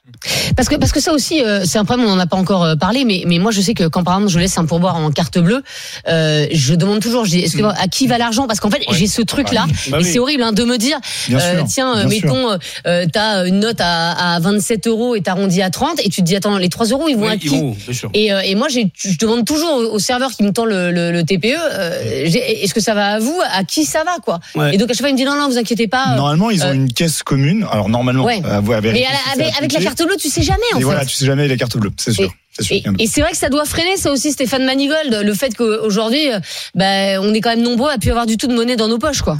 Parce 0.55 0.67
que 0.69 0.75
parce 0.75 0.91
que 0.91 0.99
ça 0.99 1.13
aussi, 1.13 1.43
euh, 1.43 1.61
c'est 1.65 1.77
un 1.77 1.85
problème, 1.85 2.07
on 2.07 2.15
n'en 2.15 2.19
a 2.19 2.25
pas 2.25 2.37
encore 2.37 2.63
euh, 2.63 2.75
parlé, 2.75 3.05
mais 3.05 3.23
mais 3.27 3.37
moi 3.37 3.51
je 3.51 3.61
sais 3.61 3.73
que 3.75 3.87
quand 3.87 4.03
par 4.03 4.15
exemple 4.15 4.31
je 4.31 4.39
laisse 4.39 4.57
un 4.57 4.65
pourboire 4.65 4.95
en 4.95 5.11
carte 5.11 5.37
bleue, 5.37 5.61
euh, 6.07 6.45
je 6.51 6.73
demande 6.73 6.99
toujours, 7.01 7.25
je 7.25 7.31
dis, 7.31 7.39
est-ce 7.41 7.57
que 7.57 7.63
à 7.63 7.87
qui 7.87 8.07
va 8.07 8.17
l'argent? 8.17 8.47
Parce 8.47 8.59
qu'en 8.59 8.69
fait 8.71 8.81
j'ai 8.91 9.07
ce 9.07 9.21
truc 9.21 9.51
là, 9.51 9.65
Bah 9.91 9.97
et 9.99 10.03
oui. 10.03 10.05
c'est 10.05 10.19
horrible 10.19 10.41
hein, 10.43 10.51
de 10.51 10.63
me 10.63 10.77
dire, 10.77 10.97
euh, 11.31 11.61
tiens, 11.67 11.97
euh, 11.99 12.07
mettons, 12.07 12.57
euh, 12.87 13.05
t'as 13.11 13.45
une 13.45 13.59
note 13.59 13.77
à, 13.79 14.35
à 14.35 14.39
27 14.39 14.87
euros 14.87 15.15
et 15.15 15.21
t'arrondis 15.21 15.61
à 15.61 15.69
30, 15.69 15.99
et 15.99 16.09
tu 16.09 16.21
te 16.21 16.25
dis 16.25 16.35
attends, 16.35 16.57
les 16.57 16.69
3 16.69 16.87
euros 16.87 17.07
ils 17.07 17.15
vont 17.17 17.27
Oui, 17.27 17.33
à 17.33 17.37
qui? 17.37 17.49
vont, 17.49 17.75
et, 18.13 18.33
euh, 18.33 18.39
et 18.41 18.55
moi, 18.55 18.67
j'ai- 18.69 18.87
je 18.97 19.17
demande 19.19 19.45
toujours 19.45 19.93
au 19.93 19.99
serveur 19.99 20.31
qui 20.31 20.43
me 20.43 20.51
le, 20.63 20.91
le, 20.91 21.11
le 21.11 21.23
TPE, 21.23 21.47
euh, 21.59 22.23
j'ai- 22.27 22.63
est-ce 22.63 22.73
que 22.73 22.79
ça 22.79 22.93
va 22.93 23.07
à 23.15 23.19
vous? 23.19 23.37
À 23.51 23.65
qui 23.65 23.83
ça 23.83 24.05
va 24.05 24.15
quoi? 24.23 24.39
Ouais. 24.55 24.73
Et 24.73 24.77
donc 24.77 24.89
à 24.89 24.93
chaque 24.93 25.01
fois, 25.01 25.09
il 25.09 25.13
me 25.13 25.17
dit 25.17 25.25
non, 25.25 25.35
non, 25.35 25.47
vous 25.49 25.57
inquiétez 25.57 25.89
pas. 25.89 26.13
euh, 26.13 26.15
Normalement, 26.15 26.49
ils 26.51 26.63
ont 26.63 26.67
euh, 26.69 26.73
une 26.73 26.93
caisse 26.93 27.23
commune. 27.23 27.65
Alors 27.69 27.89
normalement, 27.89 28.23
Ouais. 28.23 28.39
à 28.49 28.61
mais 28.61 28.79
vérifier 28.79 29.07
à 29.07 29.09
la- 29.11 29.17
si 29.17 29.23
c'est 29.35 29.41
avec, 29.41 29.57
avec 29.57 29.73
la 29.73 29.81
carte 29.81 30.01
bleue, 30.05 30.15
tu 30.17 30.29
sais 30.29 30.43
jamais 30.43 30.61
en 30.73 30.77
Et 30.77 30.79
fait. 30.79 30.85
voilà, 30.85 31.03
tu 31.03 31.13
sais 31.15 31.25
jamais 31.25 31.47
les 31.49 31.57
cartes 31.57 31.75
bleues, 31.77 31.91
c'est 31.97 32.13
sûr. 32.13 32.31
Et, 32.71 32.83
et 32.99 33.07
c'est 33.07 33.19
vrai 33.19 33.31
que 33.31 33.37
ça 33.37 33.49
doit 33.49 33.65
freiner 33.65 33.97
ça 33.97 34.11
aussi, 34.13 34.31
Stéphane 34.31 34.63
Manigold, 34.63 35.23
le 35.25 35.33
fait 35.33 35.53
qu'aujourd'hui, 35.57 36.31
euh, 36.31 36.39
bah, 36.73 37.19
on 37.19 37.33
est 37.33 37.41
quand 37.41 37.49
même 37.49 37.61
nombreux 37.63 37.89
à 37.91 37.97
plus 37.97 38.11
avoir 38.11 38.25
du 38.25 38.37
tout 38.37 38.47
de 38.47 38.53
monnaie 38.53 38.77
dans 38.77 38.87
nos 38.87 38.97
poches, 38.97 39.21
quoi. 39.23 39.37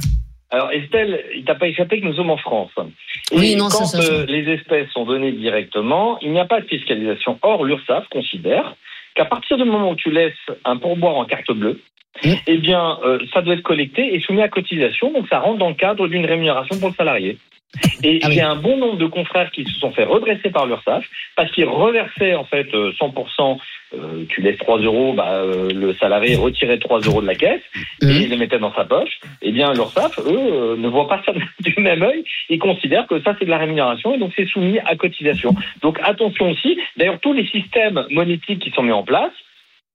Alors 0.50 0.70
Estelle, 0.70 1.18
il 1.34 1.44
t'a 1.44 1.54
pas 1.54 1.66
échappé 1.66 1.98
que 2.00 2.04
nous 2.06 2.14
sommes 2.14 2.30
en 2.30 2.36
France. 2.36 2.70
Et 3.32 3.36
Oui, 3.38 3.56
non, 3.56 3.68
ça, 3.70 3.78
quand 3.78 3.86
ça, 3.86 4.00
ça. 4.02 4.12
euh, 4.12 4.26
les 4.28 4.52
espèces 4.52 4.88
sont 4.92 5.04
données 5.06 5.32
directement, 5.32 6.18
il 6.20 6.30
n'y 6.30 6.38
a 6.38 6.44
pas 6.44 6.60
de 6.60 6.66
fiscalisation. 6.66 7.38
Or, 7.42 7.64
l'URSSAF 7.64 8.04
considère 8.12 8.76
qu'à 9.16 9.24
partir 9.24 9.56
du 9.56 9.64
moment 9.64 9.90
où 9.90 9.96
tu 9.96 10.10
laisses 10.10 10.34
un 10.64 10.76
pourboire 10.76 11.16
en 11.16 11.24
carte 11.24 11.50
bleue, 11.52 11.80
Mmh. 12.24 12.32
eh 12.46 12.56
bien, 12.56 12.98
euh, 13.04 13.18
ça 13.34 13.42
doit 13.42 13.52
être 13.52 13.62
collecté 13.62 14.14
et 14.14 14.20
soumis 14.20 14.40
à 14.40 14.48
cotisation, 14.48 15.12
donc 15.12 15.26
ça 15.28 15.38
rentre 15.38 15.58
dans 15.58 15.68
le 15.68 15.74
cadre 15.74 16.08
d'une 16.08 16.24
rémunération 16.24 16.78
pour 16.78 16.88
le 16.88 16.94
salarié. 16.94 17.36
Et 18.02 18.20
Ah 18.22 18.28
oui. 18.28 18.34
j'ai 18.36 18.40
un 18.40 18.56
bon 18.56 18.78
nombre 18.78 18.96
de 18.96 19.04
confrères 19.06 19.50
qui 19.50 19.64
se 19.64 19.78
sont 19.78 19.92
fait 19.92 20.04
redresser 20.04 20.48
par 20.48 20.64
l'URSSAF 20.66 21.04
parce 21.36 21.50
qu'ils 21.52 21.68
reversaient 21.68 22.34
en 22.34 22.44
fait 22.44 22.72
euh, 22.74 22.92
100%. 22.92 23.58
Euh, 23.94 24.24
tu 24.28 24.40
laisses 24.42 24.58
3 24.58 24.78
euros, 24.80 25.12
bah, 25.14 25.30
euh, 25.32 25.70
le 25.72 25.94
salarié 25.94 26.34
retirait 26.36 26.78
3 26.78 27.00
euros 27.00 27.22
de 27.22 27.26
la 27.26 27.34
caisse 27.36 27.62
et 28.02 28.06
Mhm. 28.06 28.22
il 28.22 28.28
les 28.30 28.36
mettait 28.36 28.58
dans 28.58 28.74
sa 28.74 28.84
poche. 28.84 29.18
Eh 29.42 29.52
bien, 29.52 29.72
l'URSSAF, 29.72 30.18
eux, 30.18 30.22
euh, 30.36 30.76
ne 30.76 30.88
voient 30.88 31.08
pas 31.08 31.22
ça 31.24 31.32
du 31.60 31.74
même 31.80 32.02
œil. 32.02 32.24
Ils 32.48 32.58
considèrent 32.58 33.06
que 33.06 33.20
ça, 33.22 33.34
c'est 33.38 33.44
de 33.44 33.50
la 33.50 33.58
rémunération 33.58 34.14
et 34.14 34.18
donc 34.18 34.32
c'est 34.36 34.46
soumis 34.46 34.78
à 34.80 34.96
cotisation. 34.96 35.54
Donc 35.82 35.98
attention 36.02 36.50
aussi. 36.50 36.78
D'ailleurs, 36.96 37.20
tous 37.20 37.32
les 37.32 37.46
systèmes 37.46 38.04
monétiques 38.10 38.58
qui 38.60 38.70
sont 38.72 38.82
mis 38.82 38.92
en 38.92 39.04
place, 39.04 39.32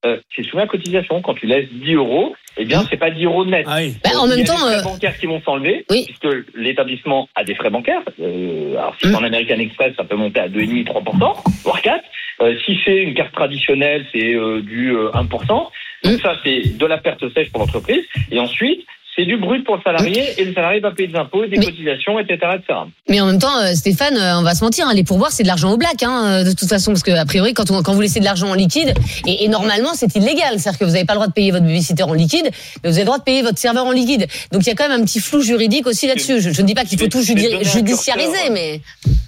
euh, 0.06 0.18
c'est 0.36 0.44
soumis 0.44 0.64
à 0.64 0.68
cotisation. 0.68 1.22
Quand 1.22 1.36
tu 1.36 1.46
laisses 1.46 1.70
10 1.72 1.94
euros, 1.94 2.34
eh 2.58 2.66
bien, 2.66 2.82
c'est 2.90 2.98
pas 2.98 3.12
10 3.12 3.26
euros 3.26 3.46
net. 3.46 3.66
Ah 3.70 3.76
oui. 3.78 3.94
Bah, 4.04 4.10
en 4.20 4.26
Il 4.26 4.34
y 4.34 4.36
même 4.38 4.46
a 4.46 4.48
temps, 4.48 4.68
des 4.68 4.74
euh, 4.74 4.80
frais 4.80 4.84
bancaires 4.84 5.18
qui 5.20 5.26
vont 5.28 5.42
s'enlever, 5.42 5.86
Oui. 5.92 6.06
puisque 6.08 6.28
l'établissement 6.56 7.30
a 7.36 7.44
des 7.44 7.54
frais 7.56 7.70
bancaires. 7.70 8.02
Euh, 8.20 8.72
alors, 8.78 8.96
si 9.00 9.08
c'est 9.08 9.12
Mm. 9.14 9.16
en 9.16 9.24
American 9.24 9.60
Express, 9.60 9.94
ça 9.96 10.04
peut 10.04 10.16
monter 10.16 10.40
à 10.40 10.48
2,5-3%, 10.50 11.36
voire 11.64 11.82
4. 11.82 12.04
Euh, 12.42 12.58
si 12.66 12.80
c'est 12.84 12.98
une 12.98 13.14
carte 13.14 13.34
traditionnelle, 13.34 14.06
c'est 14.12 14.34
euh, 14.34 14.62
du 14.62 14.96
euh, 14.96 15.12
1%. 15.12 15.48
Donc 15.48 15.70
Mm. 16.04 16.18
ça, 16.18 16.36
c'est 16.44 16.78
de 16.78 16.86
la 16.86 16.98
perte 16.98 17.32
sèche 17.34 17.52
pour 17.52 17.60
l'entreprise. 17.62 18.04
Et 18.32 18.40
ensuite, 18.40 18.86
c'est 19.16 19.26
du 19.26 19.38
brut 19.38 19.66
pour 19.66 19.76
le 19.76 19.82
salarié, 19.84 20.24
et 20.38 20.46
le 20.46 20.54
salarié 20.54 20.80
va 20.80 20.92
payer 20.92 21.10
des 21.10 21.18
impôts, 21.18 21.46
des 21.46 21.58
Mais- 21.58 21.66
cotisations, 21.66 22.18
etc., 22.20 22.38
etc. 22.56 22.80
Mais 23.10 23.20
en 23.20 23.26
même 23.26 23.40
temps, 23.40 23.58
euh, 23.60 23.74
Stéphane, 23.74 24.16
euh, 24.16 24.40
on 24.40 24.44
va 24.44 24.56
se 24.56 24.64
mentir, 24.64 24.88
hein, 24.88 24.94
les 24.94 25.04
pourboires, 25.04 25.32
c'est 25.32 25.44
de 25.44 25.48
l'argent 25.50 25.72
au 25.72 25.78
black, 25.78 26.02
hein, 26.04 26.26
euh, 26.26 26.44
de 26.46 26.52
toute 26.56 26.70
façon, 26.70 26.92
parce 26.92 27.04
que 27.04 27.12
a 27.12 27.26
priori, 27.26 27.54
quand, 27.54 27.70
on, 27.72 27.84
quand 27.84 27.94
vous 27.94 28.02
laissez 28.02 28.20
de 28.22 28.26
l'argent 28.26 28.48
en 28.50 28.54
liquide, 28.54 28.94
et, 29.28 29.44
et 29.44 29.48
normalement, 29.50 29.94
c'est 29.94 30.16
illégal, 30.16 30.58
c'est-à-dire 30.60 30.80
que 30.80 30.86
vous 30.86 30.92
n'avez 30.92 31.06
pas 31.06 31.14
le 31.14 31.18
droit 31.18 31.28
de 31.28 31.34
payer 31.34 31.52
votre 31.52 31.66
babysitter 31.66 32.04
en 32.04 32.14
liquide, 32.14 32.50
mais 32.84 32.90
vous 32.90 32.96
avez 32.96 33.02
le 33.02 33.06
droit 33.06 33.18
de 33.20 33.24
payer 33.24 33.42
votre 33.42 33.58
serveur 33.58 33.86
en 33.86 33.92
liquide. 33.92 34.28
Donc 34.54 34.62
il 34.64 34.68
y 34.68 34.72
a 34.72 34.76
quand 34.76 34.88
même 34.88 35.02
un 35.02 35.04
petit 35.06 35.20
flou 35.20 35.42
juridique 35.42 35.88
aussi 35.88 36.08
là-dessus. 36.08 36.40
Je, 36.40 36.52
je 36.52 36.62
ne 36.62 36.68
dis 36.68 36.74
pas 36.74 36.86
qu'il 36.86 36.98
faut 36.98 37.08
tout 37.08 37.22
judi- 37.22 37.50
judiciariser, 37.64 38.32
curseur. 38.32 38.52
mais 38.54 38.80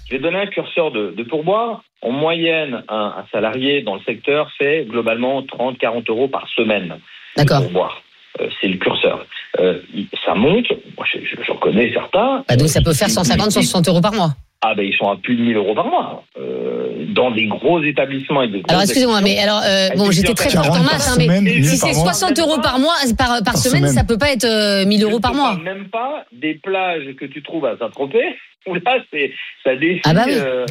Je 0.08 0.16
vais 0.16 0.22
donner 0.22 0.38
un 0.38 0.46
curseur 0.46 0.90
de, 0.92 1.14
de 1.16 1.22
pourboire. 1.24 1.82
En 2.02 2.10
moyenne, 2.10 2.82
un, 2.88 3.14
un 3.18 3.24
salarié 3.32 3.82
dans 3.82 3.94
le 3.94 4.00
secteur 4.06 4.50
fait 4.58 4.84
globalement 4.88 5.40
30-40 5.42 6.04
euros 6.08 6.28
par 6.28 6.46
semaine. 6.54 6.96
d'accord. 7.36 7.62
pour 7.62 7.70
boire. 7.70 8.02
Euh, 8.40 8.48
c'est 8.60 8.68
le 8.68 8.76
curseur. 8.76 9.24
Euh, 9.60 9.78
ça 10.24 10.34
monte. 10.34 10.66
Moi, 10.96 11.06
je- 11.12 11.20
je- 11.24 11.42
j'en 11.46 11.56
connais 11.56 11.92
certains. 11.92 12.44
Bah, 12.48 12.56
donc 12.56 12.68
ça 12.68 12.80
Euh, 12.80 12.82
peut 12.82 12.92
faire 12.92 13.08
ils- 13.08 13.12
150, 13.12 13.46
ils- 13.48 13.52
160 13.52 13.88
euros 13.88 14.00
par 14.00 14.12
mois. 14.12 14.30
Ah 14.66 14.74
ben 14.74 14.82
ils 14.82 14.96
sont 14.96 15.10
à 15.10 15.16
plus 15.16 15.36
de 15.36 15.42
1000 15.42 15.56
euros 15.56 15.74
par 15.74 15.84
mois 15.86 16.24
euh, 16.40 17.04
dans 17.10 17.30
des 17.30 17.44
gros 17.48 17.82
établissements 17.82 18.40
et 18.42 18.48
des 18.48 18.62
Alors 18.66 18.80
excusez-moi, 18.80 19.20
mais 19.20 19.38
alors 19.38 19.60
euh, 19.62 19.90
bon, 19.94 20.10
j'étais 20.10 20.32
très 20.32 20.48
forte 20.48 20.68
en 20.68 20.72
40 20.72 20.84
maths, 20.90 21.06
hein, 21.10 21.14
mais 21.18 21.28
si 21.28 21.42
1000 21.42 21.64
si 21.66 21.78
par 21.80 21.88
c'est 21.90 21.94
mois. 22.02 22.12
60 22.14 22.38
euros 22.38 22.58
par 22.62 22.78
mois, 22.78 22.94
par, 23.18 23.28
par, 23.28 23.42
Par 23.44 23.56
semaine, 23.58 23.80
semaine. 23.82 23.92
ça 23.92 24.04
peut 24.04 24.16
pas 24.16 24.32
être 24.32 24.44
euh, 24.46 24.86
1000 24.86 25.02
euros 25.04 25.20
par 25.20 25.34
mois. 25.34 25.58
même 25.58 25.88
pas 25.88 26.24
des 26.32 26.54
plages 26.54 27.14
que 27.20 27.26
tu 27.26 27.42
trouves 27.42 27.66
à 27.66 27.76
Saint-Tropez 27.76 28.24
où 28.66 28.74
là 28.74 28.96
c'est 29.12 29.32
ça 29.64 29.76
défie. 29.76 30.00
Ah 30.06 30.14
bah 30.14 30.22
oui. 30.26 30.32
euh, 30.34 30.64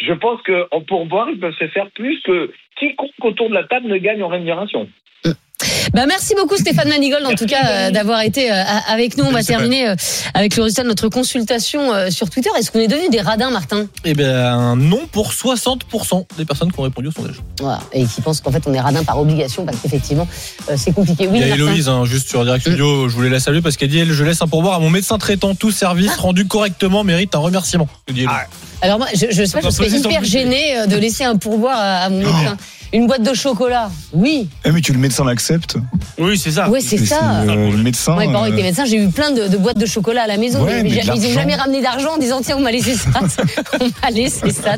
je 0.00 0.12
pense 0.12 0.40
que 0.42 0.68
en 0.70 0.80
pourboire 0.82 1.26
ils 1.28 1.40
peuvent 1.40 1.56
se 1.58 1.66
faire 1.68 1.90
plus 1.90 2.20
que 2.22 2.52
quiconque 2.78 3.10
autour 3.24 3.48
de 3.48 3.54
la 3.54 3.64
table 3.64 3.88
ne 3.88 3.96
gagne 3.98 4.22
en 4.22 4.28
rémunération. 4.28 4.88
Bah 5.92 6.06
merci 6.06 6.34
beaucoup 6.36 6.56
Stéphane 6.56 6.88
Manigold 6.88 7.26
en 7.26 7.34
tout 7.34 7.46
cas 7.46 7.66
euh, 7.66 7.90
d'avoir 7.90 8.22
été 8.22 8.50
euh, 8.50 8.62
avec 8.88 9.16
nous. 9.16 9.24
On 9.24 9.32
va 9.32 9.42
terminer 9.42 9.88
euh, 9.88 9.94
avec 10.34 10.56
le 10.56 10.62
résultat 10.62 10.82
de 10.84 10.88
notre 10.88 11.08
consultation 11.08 12.10
sur 12.10 12.30
Twitter. 12.30 12.50
Est-ce 12.58 12.70
qu'on 12.70 12.78
est 12.78 12.86
devenu 12.86 13.08
des 13.08 13.20
radins, 13.20 13.50
Martin? 13.50 13.86
Eh 14.04 14.14
bien, 14.14 14.76
non 14.76 15.00
pour 15.10 15.32
60% 15.32 16.26
des 16.38 16.44
personnes 16.44 16.70
qui 16.70 16.78
ont 16.78 16.84
répondu 16.84 17.08
au 17.08 17.10
sondage. 17.10 17.40
Voilà. 17.60 17.80
Et 17.92 18.04
qui 18.04 18.20
pensent 18.20 18.40
qu'en 18.40 18.52
fait 18.52 18.62
on 18.66 18.72
est 18.72 18.80
radin 18.80 19.02
par 19.02 19.18
obligation 19.18 19.64
parce 19.64 19.78
qu'effectivement 19.78 20.28
c'est 20.76 20.92
compliqué. 20.92 21.26
Oui, 21.26 21.40
Il 21.40 21.48
y 21.48 21.50
a. 21.50 21.54
Héloïse, 21.54 21.88
hein, 21.88 22.04
juste 22.04 22.28
sur 22.28 22.44
Direct 22.44 22.62
Studio, 22.62 23.08
je 23.08 23.14
voulais 23.14 23.30
la 23.30 23.40
saluer 23.40 23.60
parce 23.60 23.76
qu'elle 23.76 23.88
dit 23.90 23.98
elle, 23.98 24.12
Je 24.12 24.24
laisse 24.24 24.40
un 24.42 24.46
pourboire 24.46 24.74
à 24.74 24.80
mon 24.80 24.90
médecin 24.90 25.18
traitant. 25.18 25.54
Tout 25.54 25.72
service 25.72 26.16
rendu 26.16 26.46
correctement 26.46 27.02
mérite 27.02 27.34
un 27.34 27.38
remerciement. 27.38 27.88
Héloïse. 28.08 28.28
Alors 28.82 28.98
moi, 28.98 29.08
je, 29.12 29.26
je 29.30 29.44
sais 29.44 29.60
pas, 29.60 29.68
je 29.68 29.74
serais 29.74 29.90
hyper 29.90 30.24
gênée 30.24 30.86
de 30.86 30.96
laisser 30.96 31.24
un 31.24 31.36
pourboire 31.36 31.78
à, 31.78 31.96
à 32.04 32.08
mon 32.08 32.18
médecin. 32.18 32.56
Une 32.92 33.06
boîte 33.06 33.22
de 33.22 33.32
chocolat, 33.34 33.88
oui, 34.12 34.48
Eh, 34.64 34.72
mais 34.72 34.80
tu 34.80 34.92
le 34.92 34.98
médecin 34.98 35.24
l'accepte. 35.24 35.76
Oui, 36.18 36.36
c'est 36.36 36.50
ça. 36.50 36.68
ouais 36.68 36.80
c'est 36.80 36.98
ça. 36.98 37.42
euh, 37.42 37.70
le 37.70 37.76
médecin. 37.82 38.14
Moi, 38.14 38.26
mes 38.26 38.32
parents 38.32 38.46
étaient 38.46 38.62
médecins, 38.64 38.84
j'ai 38.84 38.96
eu 38.96 39.08
plein 39.10 39.30
de, 39.30 39.46
de 39.46 39.56
boîtes 39.56 39.78
de 39.78 39.86
chocolat 39.86 40.22
à 40.22 40.26
la 40.26 40.36
maison, 40.36 40.64
Ouais, 40.64 40.82
mais, 40.82 40.82
mais 40.82 40.90
de 40.90 40.94
ils 40.96 41.02
ont 41.02 41.06
l'argent. 41.14 41.32
jamais 41.32 41.54
ramené 41.54 41.82
d'argent 41.82 42.14
en 42.14 42.18
disant 42.18 42.40
tiens 42.42 42.56
on 42.58 42.62
m'a 42.62 42.72
laissé 42.72 42.94
ça, 42.94 43.08
on 43.80 43.84
m'a 44.02 44.10
laissé 44.10 44.50
ça. 44.50 44.68